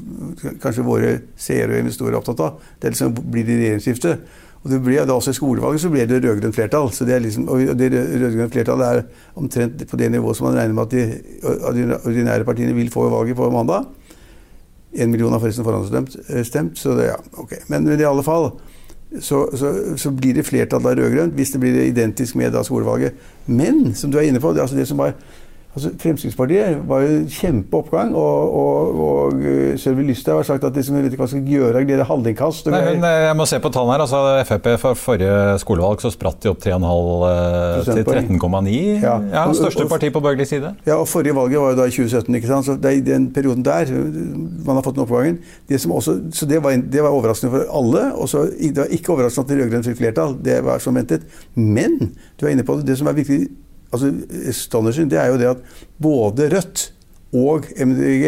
kanskje 0.61 0.85
våre 0.85 1.17
seere 1.39 1.73
og 1.73 1.85
investorer 1.85 2.13
er 2.13 2.21
opptatt 2.21 2.45
av. 2.45 2.71
Det 2.77 2.89
er 2.89 2.97
liksom 2.97 3.17
blir 3.21 3.47
det 3.47 3.59
regjeringsskifte. 3.63 4.15
Og 4.61 4.69
det 4.69 4.77
ble, 4.85 4.99
da 5.09 5.15
også 5.15 5.33
I 5.33 5.37
skolevalget 5.39 5.81
så 5.81 5.89
ble 5.89 6.03
det 6.05 6.19
rød-grønt 6.21 6.55
flertall. 6.55 6.91
så 6.93 7.05
det 7.05 7.15
er 7.15 7.23
liksom, 7.23 7.47
og 7.49 7.77
det 7.77 7.89
rød-grønne 7.93 8.49
flertallet 8.53 8.87
er 8.87 9.01
omtrent 9.35 9.87
på 9.89 9.97
det 9.97 10.11
nivået 10.11 10.37
som 10.37 10.47
man 10.47 10.59
regner 10.59 10.73
med 10.77 10.83
at 10.83 10.91
de, 10.91 11.79
de 11.79 11.97
ordinære 11.97 12.45
partiene 12.45 12.75
vil 12.77 12.91
få 12.91 13.07
i 13.07 13.11
valget 13.11 13.35
på 13.35 13.49
mandag. 13.49 13.85
Én 14.93 15.09
million 15.09 15.31
har 15.31 15.39
forresten 15.39 15.65
forhåndsstemt. 15.65 16.17
Eh, 16.29 16.75
så 16.75 16.93
det, 16.97 17.05
ja, 17.05 17.17
ok. 17.33 17.53
Men, 17.67 17.87
men 17.87 17.99
i 17.99 18.03
alle 18.03 18.23
fall 18.23 18.51
så, 19.19 19.49
så, 19.57 19.97
så 19.97 20.11
blir 20.11 20.37
det 20.37 20.45
flertall 20.45 20.85
av 20.85 20.95
rød-grønt 20.99 21.33
hvis 21.35 21.51
det 21.51 21.59
blir 21.59 21.81
identisk 21.87 22.35
med 22.35 22.53
da 22.53 22.61
skolevalget. 22.63 23.17
Men 23.47 23.95
som 23.95 24.11
du 24.11 24.19
er 24.19 24.29
inne 24.29 24.39
på, 24.39 24.53
det, 24.53 24.61
altså 24.61 24.77
det 24.77 24.87
som 24.87 25.01
var 25.01 25.15
Altså, 25.71 25.89
Fremskrittspartiet 26.01 26.81
var 26.83 27.03
jo 27.05 27.19
kjempeoppgang, 27.31 28.09
og, 28.19 28.55
og, 28.59 28.97
og 29.05 29.37
uh, 29.39 29.77
Sølvi 29.79 30.03
Lysthaug 30.09 30.41
har 30.41 30.47
sagt 30.49 30.65
at 30.67 30.75
liksom, 30.75 30.97
vet 30.99 31.13
ikke 31.13 31.23
hva 31.23 31.29
skal 31.31 31.45
gjøre, 31.47 31.83
er 31.95 32.03
hallingkast. 32.09 32.67
Nei, 32.73 32.81
men 32.89 33.05
eh, 33.07 33.19
jeg 33.29 33.37
må 33.39 33.45
se 33.47 33.59
på 33.63 33.71
tallene 33.71 33.95
her. 33.95 34.03
altså 34.03 34.19
Frp 34.49 34.67
for 34.81 34.99
forrige 34.99 35.37
skolevalg 35.63 36.03
så 36.03 36.11
spratt 36.11 36.43
de 36.43 36.51
opp 36.51 36.59
3,5 36.65 36.83
uh, 36.83 37.79
til 37.87 38.03
13,9. 38.03 38.75
Ja. 38.99 39.15
ja, 39.31 39.45
Største 39.55 39.87
parti 39.87 40.11
på 40.11 40.19
borgerlig 40.19 40.49
side. 40.51 40.73
Ja, 40.89 40.99
og 40.99 41.07
Forrige 41.07 41.37
valget 41.39 41.63
var 41.63 41.71
jo 41.71 41.79
da 41.79 41.87
i 41.87 41.95
2017. 41.95 42.35
ikke 42.41 42.51
sant? 42.51 42.67
Så 42.67 42.75
det 42.75 42.91
er 42.91 42.99
i 42.99 43.07
den 43.07 43.31
perioden 43.31 43.63
der 43.63 43.95
man 43.95 44.75
har 44.75 44.83
fått 44.83 44.99
den 44.99 45.05
oppgangen. 45.05 45.39
Det 45.71 45.79
også, 45.87 46.19
så 46.35 46.51
det 46.51 46.59
var, 46.63 46.75
det 46.75 46.99
var, 46.99 47.15
overraskende 47.15 47.55
for 47.55 47.71
alle. 47.79 48.05
og 48.11 48.27
så, 48.29 48.43
Det 48.59 48.75
var 48.83 48.91
ikke 48.91 49.15
overraskende 49.15 49.47
at 49.47 49.55
de 49.55 49.63
rød-grønne 49.63 49.87
fikk 49.87 50.03
flertall. 50.03 50.35
Det 50.43 50.59
var 50.67 50.83
som 50.83 50.99
ventet. 50.99 51.23
Men 51.55 52.11
du 52.35 52.45
er 52.45 52.57
inne 52.57 52.67
på 52.67 52.81
det, 52.81 52.89
det 52.91 52.99
som 52.99 53.07
er 53.07 53.15
viktig 53.15 53.45
altså, 53.91 54.11
astonishing, 54.49 55.09
det 55.11 55.19
er 55.19 55.31
jo 55.31 55.39
det 55.39 55.49
at 55.51 55.63
både 56.01 56.49
Rødt 56.53 56.85
og 57.33 57.67
MDG 57.77 58.27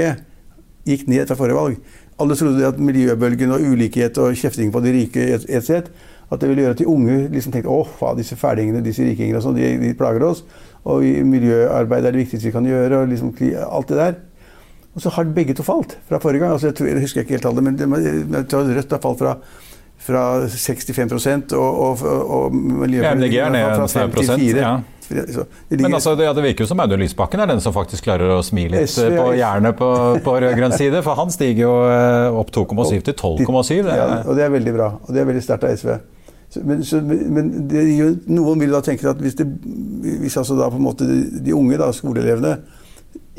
gikk 0.87 1.05
ned 1.07 1.23
etter 1.23 1.39
forrige 1.39 1.57
valg. 1.57 1.77
Alle 2.21 2.37
trodde 2.37 2.67
at 2.67 2.79
miljøbølgen 2.79 3.55
og 3.55 3.63
ulikhet 3.73 4.17
og 4.21 4.35
kjefting 4.37 4.71
på 4.73 4.81
de 4.83 4.93
rike 4.95 5.23
et, 5.35 5.47
et 5.49 5.65
sett, 5.65 5.89
at 6.31 6.41
det 6.41 6.49
ville 6.49 6.63
gjøre 6.63 6.75
at 6.75 6.81
de 6.81 6.89
unge 6.89 7.17
liksom 7.33 7.53
tenkte 7.53 7.71
åh, 7.71 8.13
disse 8.17 8.37
ferdingene, 8.39 8.83
disse 8.85 9.05
rikingene 9.05 9.39
og 9.39 9.45
sånn, 9.45 9.57
de, 9.57 9.73
de, 9.81 9.95
plager 9.97 10.23
oss. 10.27 10.43
Og 10.89 11.03
miljøarbeid 11.03 12.05
er 12.05 12.15
det 12.15 12.23
viktigste 12.25 12.49
vi 12.49 12.55
kan 12.55 12.67
gjøre, 12.67 13.03
og 13.03 13.11
liksom 13.11 13.33
alt 13.63 13.91
det 13.91 13.99
der. 13.99 14.17
Og 14.93 15.01
så 15.01 15.11
har 15.15 15.29
begge 15.35 15.55
to 15.57 15.65
falt 15.65 15.95
fra 16.09 16.19
forrige 16.21 16.43
gang. 16.43 16.53
altså 16.53 16.69
Jeg, 16.69 16.77
tror, 16.77 16.89
jeg 16.89 17.05
husker 17.05 17.23
ikke 17.23 17.37
helt 17.37 17.45
tallet, 17.47 17.65
men 17.65 17.77
det, 17.79 18.53
Rødt 18.53 18.97
har 18.97 19.03
falt 19.03 19.23
fra 19.23 19.37
fra 20.03 20.23
65 20.49 21.53
og, 21.55 21.81
og, 21.81 22.01
og 22.03 22.55
miljøpolitikk 22.55 23.37
ja, 23.37 23.47
fra 23.77 23.87
54. 23.87 24.57
Ja. 24.59 24.73
Så, 25.03 25.43
det 25.69 25.79
Men 25.81 25.93
altså, 25.93 26.15
det, 26.15 26.25
ja, 26.27 26.33
det, 26.33 26.43
virker 26.45 26.63
jo 26.63 26.69
som 26.69 26.79
Audun 26.79 27.01
Lysbakken 27.03 27.43
er 27.43 27.49
den 27.51 27.61
som 27.63 27.75
faktisk 27.75 28.05
klarer 28.07 28.31
å 28.37 28.39
smi 28.45 28.65
litt 28.71 28.89
SV, 28.89 29.09
på 29.17 29.25
jernet 29.37 29.77
på, 29.77 29.89
på 30.23 30.35
rød-grønn 30.43 30.75
side. 30.77 31.03
For 31.05 31.19
han 31.19 31.33
stiger 31.33 31.65
jo 31.65 31.73
eh, 31.89 32.39
opp 32.39 32.53
2,7 32.55 33.03
til 33.09 33.13
12,7. 33.13 33.73
Ja, 33.89 34.07
og 34.23 34.37
det 34.39 34.47
er 34.47 34.53
veldig 34.53 34.75
bra. 34.75 34.89
Og 35.03 35.11
det 35.15 35.23
er 35.23 35.29
veldig 35.29 35.43
sterkt 35.43 35.67
av 35.67 35.75
SV. 35.77 35.95
Men, 36.63 36.83
så, 36.85 36.99
men 37.01 37.49
det, 37.69 37.83
noen 38.29 38.61
vil 38.61 38.73
da 38.73 38.83
tenke 38.85 39.09
at 39.09 39.21
hvis, 39.21 39.35
det, 39.39 39.47
hvis 40.21 40.37
altså 40.37 40.57
da 40.59 40.69
på 40.69 40.77
en 40.77 40.85
måte 40.85 41.07
de, 41.09 41.19
de 41.43 41.55
unge, 41.57 41.79
da, 41.81 41.89
skoleelevene, 41.95 42.57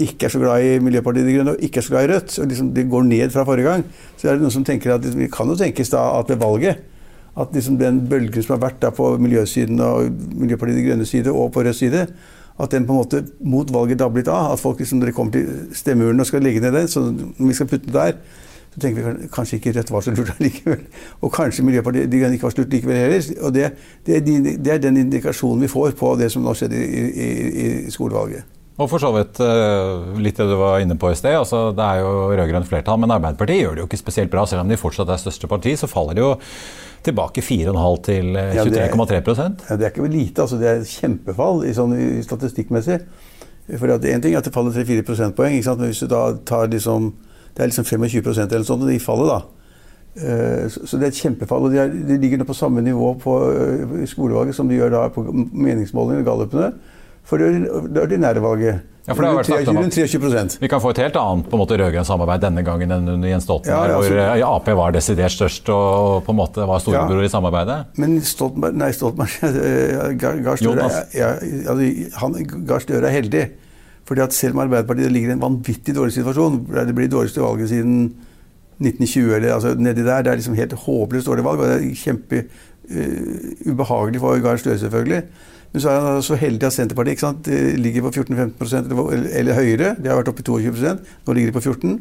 ikke 0.05 0.27
er 0.27 0.33
så 0.35 0.41
glad 0.43 0.65
i 0.67 0.79
Miljøpartiet 0.83 1.27
De 1.29 1.37
Grønne 1.37 1.53
og 1.55 1.63
ikke 1.63 1.79
er 1.79 1.87
så 1.87 1.95
glad 1.95 2.09
i 2.09 2.11
Rødt, 2.11 2.33
og 2.43 2.49
liksom 2.51 2.73
det 2.75 2.89
går 2.91 3.05
ned 3.07 3.31
fra 3.31 3.45
forrige 3.47 3.71
gang, 3.71 3.85
så 4.19 4.27
er 4.27 4.35
det 4.35 4.43
noen 4.43 4.55
som 4.55 4.65
tenker 4.67 4.97
at 4.97 5.05
liksom, 5.07 5.23
vi 5.23 5.31
kan 5.31 5.53
jo 5.53 5.59
tenkes 5.61 5.93
da 5.95 6.03
at 6.19 6.33
ved 6.33 6.41
valget 6.43 6.83
at 7.37 7.55
liksom 7.55 7.79
den 7.79 8.01
bølgen 8.09 8.43
som 8.43 8.55
har 8.55 8.63
vært 8.69 8.81
der 8.83 8.95
på 8.95 9.09
miljøsiden 9.19 9.81
og 9.83 10.11
Miljøpartiet 10.39 10.79
De 10.79 10.87
Grønne 10.87 11.07
side 11.09 11.33
og 11.33 11.53
på 11.53 11.65
Rød 11.67 11.75
side, 11.75 12.07
at 12.59 12.71
den 12.71 12.87
på 12.87 12.95
en 12.95 13.01
måte 13.01 13.25
mot 13.41 13.73
valget 13.75 13.99
dablet 13.99 14.29
av. 14.31 14.53
At 14.53 14.63
folk 14.63 14.79
liksom, 14.79 15.01
dere 15.03 15.13
kommer 15.13 15.35
til 15.35 15.49
stemmeurnen 15.75 16.23
og 16.23 16.31
skal 16.31 16.45
legge 16.47 16.63
ned 16.63 16.77
den, 16.77 16.89
så 16.89 17.09
vi 17.39 17.55
skal 17.55 17.67
putte 17.67 17.91
den 17.91 17.95
der, 17.95 18.13
så 18.75 18.81
tenker 18.83 19.03
vi 19.03 19.29
kanskje 19.35 19.59
ikke 19.59 19.75
Rødt 19.79 19.91
var 19.91 20.07
så 20.07 20.15
lurt 20.15 20.41
likevel. 20.47 20.87
Og 21.21 21.33
kanskje 21.35 21.67
Miljøpartiet 21.67 22.11
De 22.13 22.23
Grønne 22.23 22.39
ikke 22.39 22.47
var 22.49 22.55
så 22.55 22.63
lurt 22.63 22.75
likevel 22.79 22.97
heller. 23.03 23.31
Og 23.43 23.55
det, 23.55 23.71
det, 24.07 24.25
det, 24.65 24.73
er 24.73 24.83
den 24.83 25.03
indikasjonen 25.03 25.63
vi 25.67 25.71
får 25.75 25.99
på 25.99 26.15
det 26.21 26.31
som 26.33 26.47
nå 26.47 26.55
skjedde 26.55 26.79
i, 26.79 27.07
i, 27.11 27.31
i 27.89 27.95
skolevalget. 27.95 28.47
Og 28.75 28.89
for 28.91 28.99
så 28.99 29.13
vidt 29.15 29.39
eh, 29.39 30.17
litt 30.19 30.39
det 30.39 30.49
du 30.51 30.57
var 30.59 30.81
inne 30.83 30.97
på 30.99 31.13
i 31.13 31.19
sted. 31.19 31.37
altså 31.39 31.69
Det 31.75 31.85
er 31.85 32.01
jo 32.03 32.15
rød-grønt 32.33 32.67
flertall, 32.67 32.99
men 33.03 33.15
Arbeiderpartiet 33.15 33.61
gjør 33.63 33.77
det 33.77 33.85
jo 33.85 33.91
ikke 33.91 34.03
spesielt 34.03 34.33
bra. 34.33 34.43
Selv 34.51 34.65
om 34.65 34.71
de 34.71 34.79
fortsatt 34.79 35.13
er 35.15 35.23
største 35.23 35.51
parti, 35.51 35.77
så 35.79 35.91
faller 35.91 36.19
det 36.19 36.25
jo 36.25 36.33
tilbake 37.05 37.43
4,5 37.45 37.99
til 38.07 38.31
23,3 38.37 38.37
ja, 38.37 38.55
ja, 38.57 38.65
Det 39.77 39.87
er 39.87 39.91
ikke 39.93 40.09
lite, 40.09 40.43
altså. 40.43 40.59
Det 40.61 40.69
er 40.69 40.81
et 40.83 40.89
kjempefall 40.91 41.65
i 41.69 41.75
sånn, 41.77 41.95
statistikkmessig. 42.25 43.01
For 43.79 43.89
Én 43.89 44.21
ting 44.21 44.35
er 44.35 44.43
at 44.43 44.49
det 44.49 44.53
faller 44.53 44.75
3-4 44.77 45.05
prosentpoeng, 45.07 45.57
men 45.57 45.87
hvis 45.89 46.03
du 46.05 46.09
da 46.11 46.35
tar 46.45 46.69
liksom 46.69 47.15
Det 47.55 47.63
er 47.63 47.71
liksom 47.71 47.85
25% 47.87 48.41
eller 48.41 48.65
noe 48.65 48.67
sånt, 48.67 48.83
og 48.83 48.89
de 48.91 48.99
faller, 48.99 49.29
da. 49.31 49.43
Eh, 50.17 50.65
så 50.71 50.99
det 50.99 51.07
er 51.07 51.13
et 51.13 51.21
kjempefall. 51.23 51.69
Og 51.69 51.71
de, 51.71 51.79
er, 51.79 51.93
de 52.09 52.17
ligger 52.19 52.41
nå 52.41 52.47
på 52.49 52.57
samme 52.57 52.83
nivå 52.83 53.13
på 53.23 53.37
eh, 53.53 53.95
skolevalget 54.11 54.57
som 54.57 54.69
de 54.69 54.75
gjør 54.75 54.91
da 54.91 55.05
på 55.15 55.23
meningsmålingene, 55.31 56.27
gallupene 56.27 56.73
for 57.25 57.41
det 57.41 58.03
ordinære 58.03 58.43
valget. 58.45 58.91
Ja, 59.05 59.13
for 59.13 59.21
det 59.21 59.29
har 59.29 59.37
vært 59.37 59.49
snakket 59.51 59.69
om 59.69 59.79
at 59.85 60.55
Vi 60.63 60.69
kan 60.73 60.81
få 60.81 60.91
et 60.95 60.99
helt 61.03 61.17
annet 61.21 61.49
på 61.51 61.59
en 61.59 61.61
måte 61.61 61.77
rød-grønt 61.77 62.09
samarbeid 62.09 62.41
denne 62.41 62.63
gangen 62.65 62.95
enn 62.95 63.11
under 63.13 63.29
Jens 63.29 63.45
Stoltenberg, 63.45 63.91
ja, 63.91 63.99
altså, 63.99 64.15
hvor 64.15 64.45
Ap 64.49 64.71
var 64.79 64.95
desidert 64.97 65.35
størst 65.35 65.69
og 65.75 66.23
på 66.25 66.33
en 66.33 66.39
måte 66.39 66.65
var 66.65 66.81
storebror 66.81 67.21
ja, 67.21 67.29
i 67.29 67.33
samarbeidet. 67.33 67.77
Men 68.01 68.17
Stoltenberg, 68.25 68.79
nei, 68.81 68.89
Stoltenberg 68.97 69.35
Gahr 70.23 70.57
Støre 70.57 70.89
ja, 71.13 71.35
altså, 71.69 72.97
er 72.97 73.13
heldig. 73.13 73.45
Fordi 74.09 74.21
at 74.25 74.37
Selv 74.37 74.57
om 74.57 74.65
Arbeiderpartiet 74.65 75.13
ligger 75.13 75.33
i 75.33 75.37
en 75.37 75.45
vanvittig 75.45 75.95
dårlig 75.97 76.17
situasjon, 76.17 76.63
det 76.73 76.95
blir 76.95 77.07
det 77.07 77.13
dårligste 77.13 77.45
valget 77.45 77.69
siden 77.73 77.99
1920 78.81 79.35
eller 79.37 79.55
altså 79.55 79.75
nedi 79.79 80.03
der, 80.05 80.23
Det 80.23 80.33
er 80.33 80.41
liksom 80.41 80.57
helt 80.59 80.73
håpløst 80.73 81.27
dårlig 81.29 81.45
valg, 81.45 81.61
og 81.61 81.69
det 81.69 81.77
er 81.77 81.95
kjempe 81.95 82.45
uh, 82.45 83.73
ubehagelig 83.73 84.21
for 84.21 84.41
Gahr 84.45 84.57
Støre, 84.61 84.79
selvfølgelig. 84.79 85.23
Men 85.75 85.83
så 85.83 85.91
er 85.91 86.05
han 86.05 86.23
så 86.23 86.37
heldig 86.39 86.69
at 86.69 86.75
Senterpartiet 86.77 87.17
ikke 87.17 87.25
sant, 87.25 87.49
ligger 87.83 88.05
på 88.07 88.13
14-15 88.23 88.77
eller, 88.79 89.25
eller 89.41 89.57
høyere. 89.59 89.97
De 89.99 90.07
har 90.07 90.21
vært 90.21 90.31
oppe 90.31 90.45
i 90.45 90.47
22% 90.47 91.01
nå 91.27 91.35
ligger 91.35 91.51
de 91.51 91.57
på 91.57 91.63
14 91.65 91.97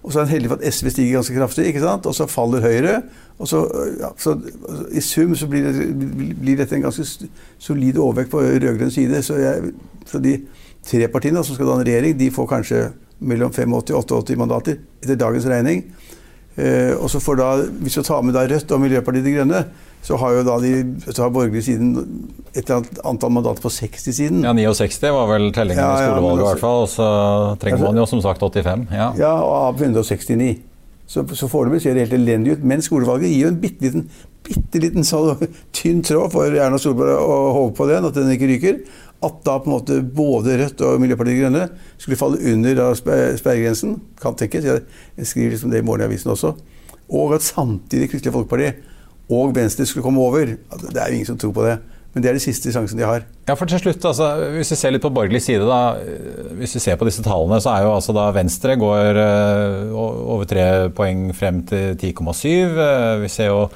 Og 0.00 0.14
så 0.14 0.22
er 0.22 0.24
han 0.24 0.32
heldig 0.32 0.48
for 0.48 0.62
at 0.62 0.74
SV 0.74 0.88
stiger 0.94 1.18
ganske 1.18 1.36
kraftig, 1.36 1.66
ikke 1.68 1.82
sant? 1.82 2.08
og 2.08 2.16
så 2.16 2.24
faller 2.30 2.64
Høyre. 2.64 3.02
Og 3.38 3.50
så, 3.50 3.60
ja, 4.00 4.08
så 4.16 4.32
I 4.96 5.02
sum 5.04 5.34
så 5.36 5.48
blir, 5.50 5.68
det, 5.68 5.90
blir, 6.40 6.56
dette 6.56 6.78
en 6.78 6.86
ganske 6.86 7.28
solid 7.58 7.98
overvekt 8.00 8.32
på 8.32 8.40
rød-grønn 8.40 8.94
side. 8.94 9.20
Så, 9.22 9.36
jeg, 9.42 9.74
så, 10.08 10.22
de 10.24 10.38
tre 10.88 11.08
partiene 11.12 11.44
som 11.44 11.58
skal 11.58 11.68
danne 11.68 11.84
regjering, 11.84 12.16
de 12.18 12.30
får 12.32 12.48
kanskje 12.54 12.82
mellom 13.18 13.52
85 13.52 13.76
og 13.92 13.98
88 14.06 14.38
mandater 14.40 14.80
etter 15.02 15.20
dagens 15.20 15.50
regning. 15.52 15.84
Eh, 16.58 16.94
og 16.98 17.06
så 17.12 17.20
får 17.22 17.36
da, 17.38 17.50
Hvis 17.84 18.00
vi 18.00 18.02
tar 18.02 18.24
med 18.26 18.34
da 18.34 18.42
Rødt 18.50 18.72
og 18.74 18.80
Miljøpartiet 18.82 19.26
De 19.26 19.34
Grønne, 19.36 19.62
så 20.02 20.16
har 20.18 20.34
jo 20.34 20.44
da 20.46 20.56
de 20.62 20.72
så 21.06 21.24
har 21.24 21.30
borgerlig 21.34 21.64
siden 21.66 21.90
et 22.52 22.62
eller 22.64 22.78
annet 22.78 23.00
antall 23.06 23.32
mandater 23.34 23.62
på 23.62 23.70
60 23.70 24.14
siden. 24.14 24.44
Ja, 24.46 24.54
69 24.54 25.10
var 25.14 25.26
vel 25.30 25.50
tellingen 25.54 25.82
ja, 25.82 25.90
i 25.94 26.06
skolevalget, 26.06 26.42
i 26.42 26.48
hvert 26.48 26.62
fall. 26.62 26.82
Og 26.86 26.90
så 26.92 27.08
trenger 27.62 27.82
man 27.82 28.00
jo 28.00 28.06
som 28.10 28.22
sagt 28.24 28.42
85. 28.42 28.86
Ja, 28.94 29.10
ja 29.18 29.34
og 29.42 29.54
av 29.58 29.82
169. 29.82 30.56
Så, 31.08 31.24
så 31.34 31.48
foreløpig 31.48 31.82
ser 31.82 31.96
det 31.96 32.06
helt 32.06 32.18
elendig 32.18 32.58
ut. 32.58 32.64
Men 32.68 32.84
skolevalget 32.84 33.32
gir 33.32 33.46
jo 33.46 33.52
en 33.52 33.60
bitte 33.62 33.86
liten, 33.86 34.08
bitte 34.46 34.82
liten 34.82 35.06
sånn, 35.08 35.46
tynn 35.76 36.02
tråd 36.04 36.34
for 36.34 36.58
Erna 36.58 36.80
Solberg 36.80 37.16
å 37.18 37.38
håpe 37.56 37.78
på 37.78 37.90
den, 37.90 38.08
at 38.08 38.18
den 38.18 38.34
ikke 38.34 38.50
ryker. 38.52 38.82
At 39.24 39.40
da 39.46 39.56
på 39.58 39.66
en 39.66 39.74
måte 39.74 39.98
både 40.02 40.58
Rødt 40.60 40.82
og 40.86 41.00
Miljøpartiet 41.02 41.34
De 41.34 41.42
Grønne 41.42 41.64
skulle 41.98 42.18
falle 42.20 42.38
under 42.52 42.94
sperregrensen. 42.94 43.96
Kan 44.22 44.38
tenkes. 44.38 44.66
Jeg 44.68 45.26
skriver 45.26 45.56
liksom 45.56 45.72
det 45.74 45.82
i 45.82 45.86
Morgenavisen 45.86 46.30
også. 46.30 46.54
Og 47.08 47.34
at 47.34 47.42
samtidig 47.42 48.12
Kristelig 48.12 48.36
Folkeparti 48.36 48.70
og 49.34 49.54
Venstre 49.56 49.86
skulle 49.86 50.06
komme 50.06 50.22
over. 50.22 50.54
Altså, 50.70 50.92
det 50.92 51.02
er 51.02 51.08
jo 51.08 51.18
ingen 51.18 51.30
som 51.32 51.38
tror 51.40 51.52
på 51.56 51.66
det. 51.66 51.78
Men 52.14 52.24
det 52.24 52.30
er 52.30 52.38
de 52.38 52.42
siste 52.42 52.72
sjansen 52.72 52.98
de 52.98 53.04
har. 53.04 53.26
Ja, 53.48 53.54
for 53.54 53.68
til 53.68 53.80
slutt, 53.82 54.04
altså, 54.04 54.30
Hvis 54.54 54.72
vi 54.72 54.78
ser 54.80 54.94
litt 54.94 55.04
på 55.04 55.12
borgerlig 55.12 55.42
side, 55.44 55.66
da, 55.68 55.98
hvis 56.56 56.78
vi 56.78 56.82
ser 56.82 56.96
på 56.96 57.08
disse 57.08 57.24
tallene, 57.26 57.60
så 57.60 57.74
er 57.74 57.84
jo 57.84 57.94
altså 57.94 58.14
da 58.16 58.30
Venstre 58.34 58.78
går 58.80 59.20
uh, 59.20 59.98
over 59.98 60.48
tre 60.48 60.64
poeng 60.96 61.28
frem 61.36 61.60
til 61.68 61.98
10,7. 61.98 62.78
Uh, 62.78 63.22
vi 63.24 63.32
ser 63.32 63.52
jo 63.52 63.66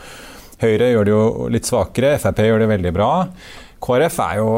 Høyre 0.62 0.93
gjør 0.93 1.07
det 1.07 1.11
jo 1.11 1.23
litt 1.51 1.67
svakere, 1.67 2.12
Frp 2.23 2.45
gjør 2.47 2.62
det 2.62 2.69
veldig 2.71 2.93
bra. 2.95 3.09
KrF 3.83 4.18
er 4.23 4.38
jo 4.38 4.51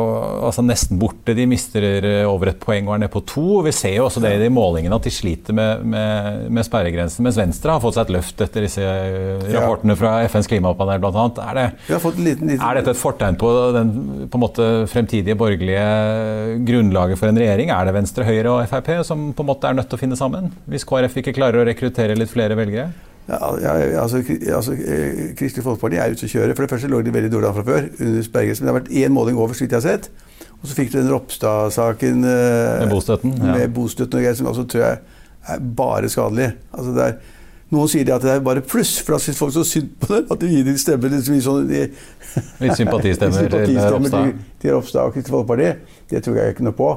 altså, 0.44 0.62
nesten 0.66 0.98
borte. 1.00 1.34
De 1.36 1.46
mister 1.48 1.84
eh, 1.96 2.22
over 2.28 2.50
et 2.52 2.60
poeng 2.60 2.88
og 2.88 2.96
er 2.96 3.04
nede 3.04 3.12
på 3.12 3.22
to. 3.28 3.62
Vi 3.64 3.72
ser 3.72 3.96
jo 3.96 4.06
også 4.08 4.20
det 4.24 4.34
i 4.36 4.42
de 4.42 4.50
målingene 4.52 4.98
at 4.98 5.06
de 5.06 5.12
sliter 5.14 5.56
med, 5.56 5.84
med, 5.88 6.42
med 6.52 6.66
sperregrensen. 6.66 7.24
Mens 7.24 7.38
Venstre 7.40 7.72
har 7.72 7.82
fått 7.82 7.96
seg 7.96 8.08
et 8.08 8.14
løft 8.18 8.44
etter 8.44 8.66
disse 8.66 8.84
eh, 8.84 9.46
rapportene 9.54 9.96
fra 9.98 10.18
FNs 10.28 10.50
klimapanel 10.50 11.00
bl.a. 11.00 11.24
Er, 11.46 11.60
det, 11.60 11.96
liten, 12.18 12.52
liten... 12.52 12.60
er 12.60 12.80
dette 12.80 12.92
et 12.92 13.00
fortegn 13.00 13.40
på 13.40 13.54
den 13.78 13.94
på 14.30 14.42
måte, 14.42 14.68
fremtidige 14.92 15.38
borgerlige 15.40 16.60
grunnlaget 16.68 17.20
for 17.20 17.32
en 17.32 17.40
regjering? 17.40 17.72
Er 17.72 17.88
det 17.88 17.96
Venstre, 17.96 18.28
Høyre 18.28 18.58
og 18.58 18.68
Frp 18.68 18.92
som 19.08 19.30
på 19.32 19.46
en 19.46 19.52
måte 19.54 19.70
er 19.70 19.80
nødt 19.80 19.88
til 19.88 19.98
å 19.98 20.04
finne 20.04 20.20
sammen? 20.20 20.52
Hvis 20.68 20.84
KrF 20.88 21.22
ikke 21.22 21.36
klarer 21.36 21.62
å 21.62 21.68
rekruttere 21.70 22.18
litt 22.18 22.32
flere 22.32 22.58
velgere? 22.60 22.92
Ja, 23.28 23.38
ja, 23.62 24.00
altså, 24.02 24.20
altså, 24.52 24.72
eh, 24.72 25.34
Kristelig 25.38 25.64
Folkeparti 25.64 25.96
er 25.96 26.12
ute 26.12 26.26
å 26.26 26.28
kjøre. 26.28 26.54
For 26.54 26.66
det 26.66 26.72
første 26.74 26.90
lå 26.92 27.00
de 27.00 27.12
veldig 27.14 27.30
dårlig 27.32 27.48
an 27.48 27.54
fra 27.56 27.64
før. 27.64 27.86
under 28.00 28.22
Sperregrensen. 28.22 28.64
Men 28.64 28.68
det 28.68 28.74
har 28.74 28.80
vært 28.80 29.04
én 29.04 29.14
måling 29.14 29.38
over, 29.38 29.54
så 29.56 29.64
vidt 29.64 29.72
jeg 29.72 29.80
har 29.80 29.86
sett. 29.86 30.10
Og 30.60 30.68
så 30.68 30.74
fikk 30.76 30.92
du 30.92 30.98
den 30.98 31.12
Ropstad-saken 31.12 32.24
eh, 32.24 32.80
med 32.82 32.92
bostøtten, 32.92 33.32
ja. 33.38 33.56
med 33.56 33.72
bostøtten 33.76 34.18
og 34.18 34.24
greier, 34.24 34.36
som 34.36 34.50
også 34.52 34.66
tror 34.68 34.84
jeg 34.84 34.98
er 35.54 35.64
bare 35.76 36.08
skadelig. 36.12 36.50
Altså, 36.72 36.92
det 36.96 37.08
er, 37.08 37.16
noen 37.72 37.90
sier 37.90 38.12
at 38.14 38.22
det 38.24 38.30
er 38.32 38.44
bare 38.44 38.62
pluss, 38.64 38.94
for 39.00 39.16
da 39.16 39.24
syns 39.24 39.40
folk 39.40 39.56
så 39.56 39.64
synd 39.68 39.90
på 40.00 40.12
det. 40.12 40.22
At 40.30 40.40
de 40.44 40.52
gir 40.52 40.68
dem 40.68 40.78
stemmer 40.80 41.12
liksom, 41.16 41.40
sånn, 41.44 41.66
de, 41.72 41.82
Litt 42.64 42.76
sympatistemmer, 42.76 43.40
sympatistemmer 43.48 43.72
til 43.80 43.96
Ropstad. 43.96 44.46
Til 44.60 44.76
Ropstad 44.76 45.02
og 45.08 45.16
Kristelig 45.16 45.38
Folkeparti. 45.38 45.98
Det 46.12 46.24
tror 46.24 46.40
jeg 46.40 46.54
ikke 46.54 46.68
noe 46.68 46.78
på. 46.80 46.92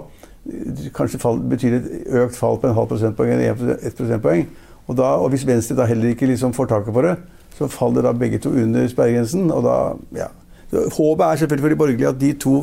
Kanskje 0.95 1.19
fall, 1.23 1.43
betyr 1.55 1.79
et 1.79 1.91
økt 2.23 2.39
fall 2.39 2.59
på 2.59 2.69
en 2.69 2.75
halv 2.75 2.91
prosentpoeng 2.91 3.35
eller 3.35 3.75
ett 3.79 3.95
prosentpoeng. 3.95 4.47
Og, 4.88 4.97
da, 4.97 5.15
og 5.19 5.30
hvis 5.34 5.45
Venstre 5.47 5.76
da 5.76 5.88
heller 5.88 6.13
ikke 6.13 6.30
liksom 6.30 6.54
får 6.56 6.69
taket 6.71 6.95
på 6.95 7.04
det, 7.04 7.15
så 7.58 7.67
faller 7.71 8.06
da 8.06 8.13
begge 8.15 8.39
to 8.39 8.50
under 8.50 8.88
sperregrensen. 8.88 9.50
og 9.52 9.65
da, 9.65 9.78
ja. 10.15 10.30
Håpet 10.71 11.26
er 11.26 11.36
selvfølgelig 11.41 11.63
for 11.63 11.69
de 11.69 11.80
borgerlige 11.80 12.08
at 12.08 12.21
de 12.21 12.34
to 12.34 12.54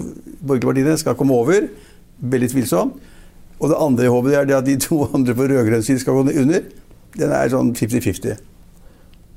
borgerlige 0.47 0.69
partiene 0.69 0.97
skal 1.01 1.15
komme 1.15 1.35
over. 1.35 1.69
Veldig 2.21 2.51
tvilsomt. 2.51 2.97
Og 3.61 3.69
det 3.71 3.77
andre 3.81 4.09
håpet 4.09 4.35
er 4.35 4.57
at 4.57 4.67
de 4.67 4.77
to 4.81 5.05
andre 5.15 5.35
på 5.35 5.47
rød-grønn 5.49 5.83
side 5.83 5.99
skal 5.99 6.13
gå 6.13 6.25
under. 6.41 6.61
Den 7.15 7.31
er 7.31 7.49
sånn 7.53 7.73
50-50. 7.77 8.35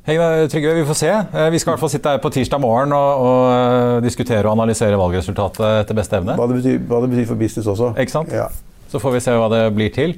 Hei, 0.08 0.15
Trygve, 0.47 0.71
vi 0.78 0.86
får 0.88 0.95
se. 0.95 1.10
Eh, 1.12 1.50
vi 1.52 1.60
skal 1.60 1.71
i 1.71 1.73
hvert 1.73 1.84
fall 1.84 1.91
sitte 1.91 2.12
her 2.13 2.21
på 2.23 2.30
tirsdag 2.32 2.62
morgen 2.63 2.93
og, 2.95 3.23
og 3.28 3.41
eh, 3.52 4.04
diskutere 4.06 4.45
og 4.47 4.54
analysere 4.56 4.95
valgresultatet 5.00 5.84
etter 5.84 5.97
beste 5.97 6.21
evne. 6.21 6.38
Hva 6.39 6.47
det 6.47 6.62
betyr, 6.62 6.78
hva 6.88 7.02
det 7.04 7.10
betyr 7.12 7.28
for 7.28 7.39
business 7.41 7.67
også. 7.67 7.89
Ikke 8.00 8.13
sant? 8.13 8.32
Ja. 8.32 8.47
Så 8.88 9.02
får 9.04 9.17
vi 9.17 9.21
se 9.26 9.36
hva 9.36 9.50
det 9.52 9.62
blir 9.76 9.91
til. 9.91 10.15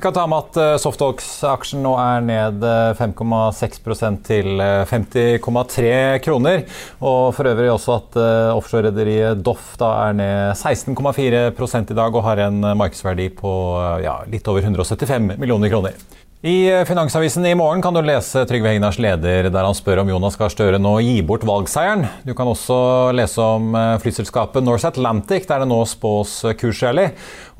Vi 0.00 0.02
kan 0.02 0.14
ta 0.16 0.22
med 0.24 0.46
at 0.46 0.56
uh, 0.56 0.78
Softalks-aksjen 0.80 1.82
nå 1.84 1.90
er 2.00 2.22
ned 2.24 2.62
5,6 2.96 3.74
eh, 4.06 4.14
til 4.24 4.62
50,3 4.88 5.82
eh, 5.90 6.14
kroner. 6.24 6.62
Og 7.04 7.34
for 7.36 7.50
øvrig 7.50 7.68
også 7.68 7.98
at 7.98 8.16
offshorerederiet 8.54 9.42
Doff 9.44 9.74
da 9.76 9.90
er 10.06 10.16
ned 10.16 10.56
16,4 10.56 11.92
i 11.92 11.98
dag 12.00 12.16
og 12.16 12.24
har 12.30 12.40
en 12.46 12.64
markedsverdi 12.80 13.28
på 13.42 13.52
ja, 14.00 14.22
litt 14.32 14.48
over 14.48 14.64
175 14.64 15.34
millioner 15.36 15.68
kroner. 15.68 16.00
I 16.42 16.70
eh, 16.72 16.84
Finansavisen 16.84 17.44
i 17.46 17.54
morgen 17.54 17.82
kan 17.84 17.92
du 17.92 18.00
lese 18.00 18.46
Trygve 18.48 18.70
Hegnars 18.72 18.96
leder 18.96 19.50
der 19.52 19.66
han 19.66 19.76
spør 19.76 19.98
om 20.00 20.08
Jonas 20.08 20.38
Gahr 20.40 20.48
Støre 20.48 20.78
nå 20.80 20.94
gir 21.04 21.26
bort 21.28 21.42
valgseieren. 21.44 22.06
Du 22.24 22.32
kan 22.32 22.48
også 22.48 22.78
lese 23.12 23.44
om 23.44 23.74
eh, 23.76 23.98
flyselskapet 24.00 24.64
Norse 24.64 24.88
Atlantic, 24.88 25.44
der 25.50 25.60
det 25.60 25.68
nå 25.68 25.82
spås 25.84 26.38
kursrally. 26.62 27.10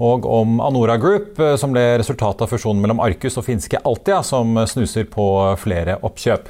Og 0.01 0.25
om 0.25 0.63
Anora 0.65 0.97
Group, 0.97 1.37
eh, 1.37 1.59
som 1.61 1.77
ble 1.77 1.83
resultatet 2.01 2.47
av 2.47 2.55
fusjonen 2.55 2.81
mellom 2.81 3.05
Arcus 3.05 3.37
og 3.37 3.45
finske 3.51 3.83
Altia, 3.85 4.23
som 4.25 4.57
snuser 4.73 5.05
på 5.13 5.29
flere 5.61 5.99
oppkjøp. 6.01 6.49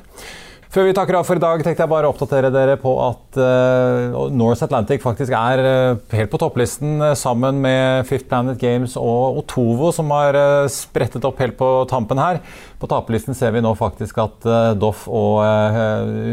Før 0.70 0.84
vi 0.86 0.92
takker 0.94 1.16
av 1.18 1.24
for 1.26 1.34
i 1.34 1.42
dag, 1.42 1.62
tenkte 1.66 1.82
jeg 1.82 1.90
bare 1.90 2.06
å 2.06 2.12
oppdatere 2.12 2.46
dere 2.54 2.76
på 2.78 2.92
at 3.02 3.38
uh, 3.42 4.28
North 4.30 4.62
Atlantic 4.62 5.02
faktisk 5.02 5.34
er 5.34 5.62
uh, 5.66 5.96
helt 6.14 6.30
på 6.30 6.38
topplisten 6.38 7.02
uh, 7.02 7.14
sammen 7.18 7.58
med 7.64 8.06
Fifth 8.06 8.28
Planet 8.30 8.54
Games 8.60 8.94
og 8.94 9.40
Otovo, 9.42 9.90
som 9.90 10.14
har 10.14 10.38
sprettet 10.70 11.26
opp 11.26 11.42
helt 11.42 11.58
på 11.58 11.72
tampen 11.90 12.22
her. 12.22 12.38
På 12.78 12.86
taperlisten 12.86 13.34
ser 13.34 13.50
vi 13.56 13.64
nå 13.66 13.74
faktisk 13.74 14.22
at 14.22 14.46
Doff 14.78 15.08
og 15.10 15.42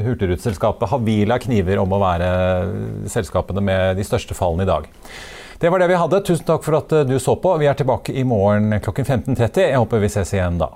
hurtigruteselskapet 0.06 0.93
Havila 0.93 1.41
kniver 1.41 1.82
om 1.82 1.97
å 1.97 2.04
være 2.06 2.30
selskapene 3.10 3.65
med 3.65 3.97
de 3.97 4.06
største 4.06 4.38
fallene 4.38 4.67
i 4.67 4.69
dag. 4.69 4.89
Det 5.58 5.73
var 5.73 5.82
det 5.82 5.89
vi 5.89 5.97
hadde. 5.97 6.21
Tusen 6.30 6.45
takk 6.45 6.62
for 6.62 6.78
at 6.78 6.93
du 7.10 7.17
så 7.17 7.39
på. 7.41 7.58
Vi 7.58 7.65
er 7.65 7.80
tilbake 7.80 8.13
i 8.13 8.28
morgen 8.28 8.69
klokken 8.86 9.15
15.30. 9.34 9.71
Jeg 9.71 9.82
håper 9.82 10.06
vi 10.06 10.13
ses 10.13 10.38
igjen 10.38 10.62
da. 10.62 10.76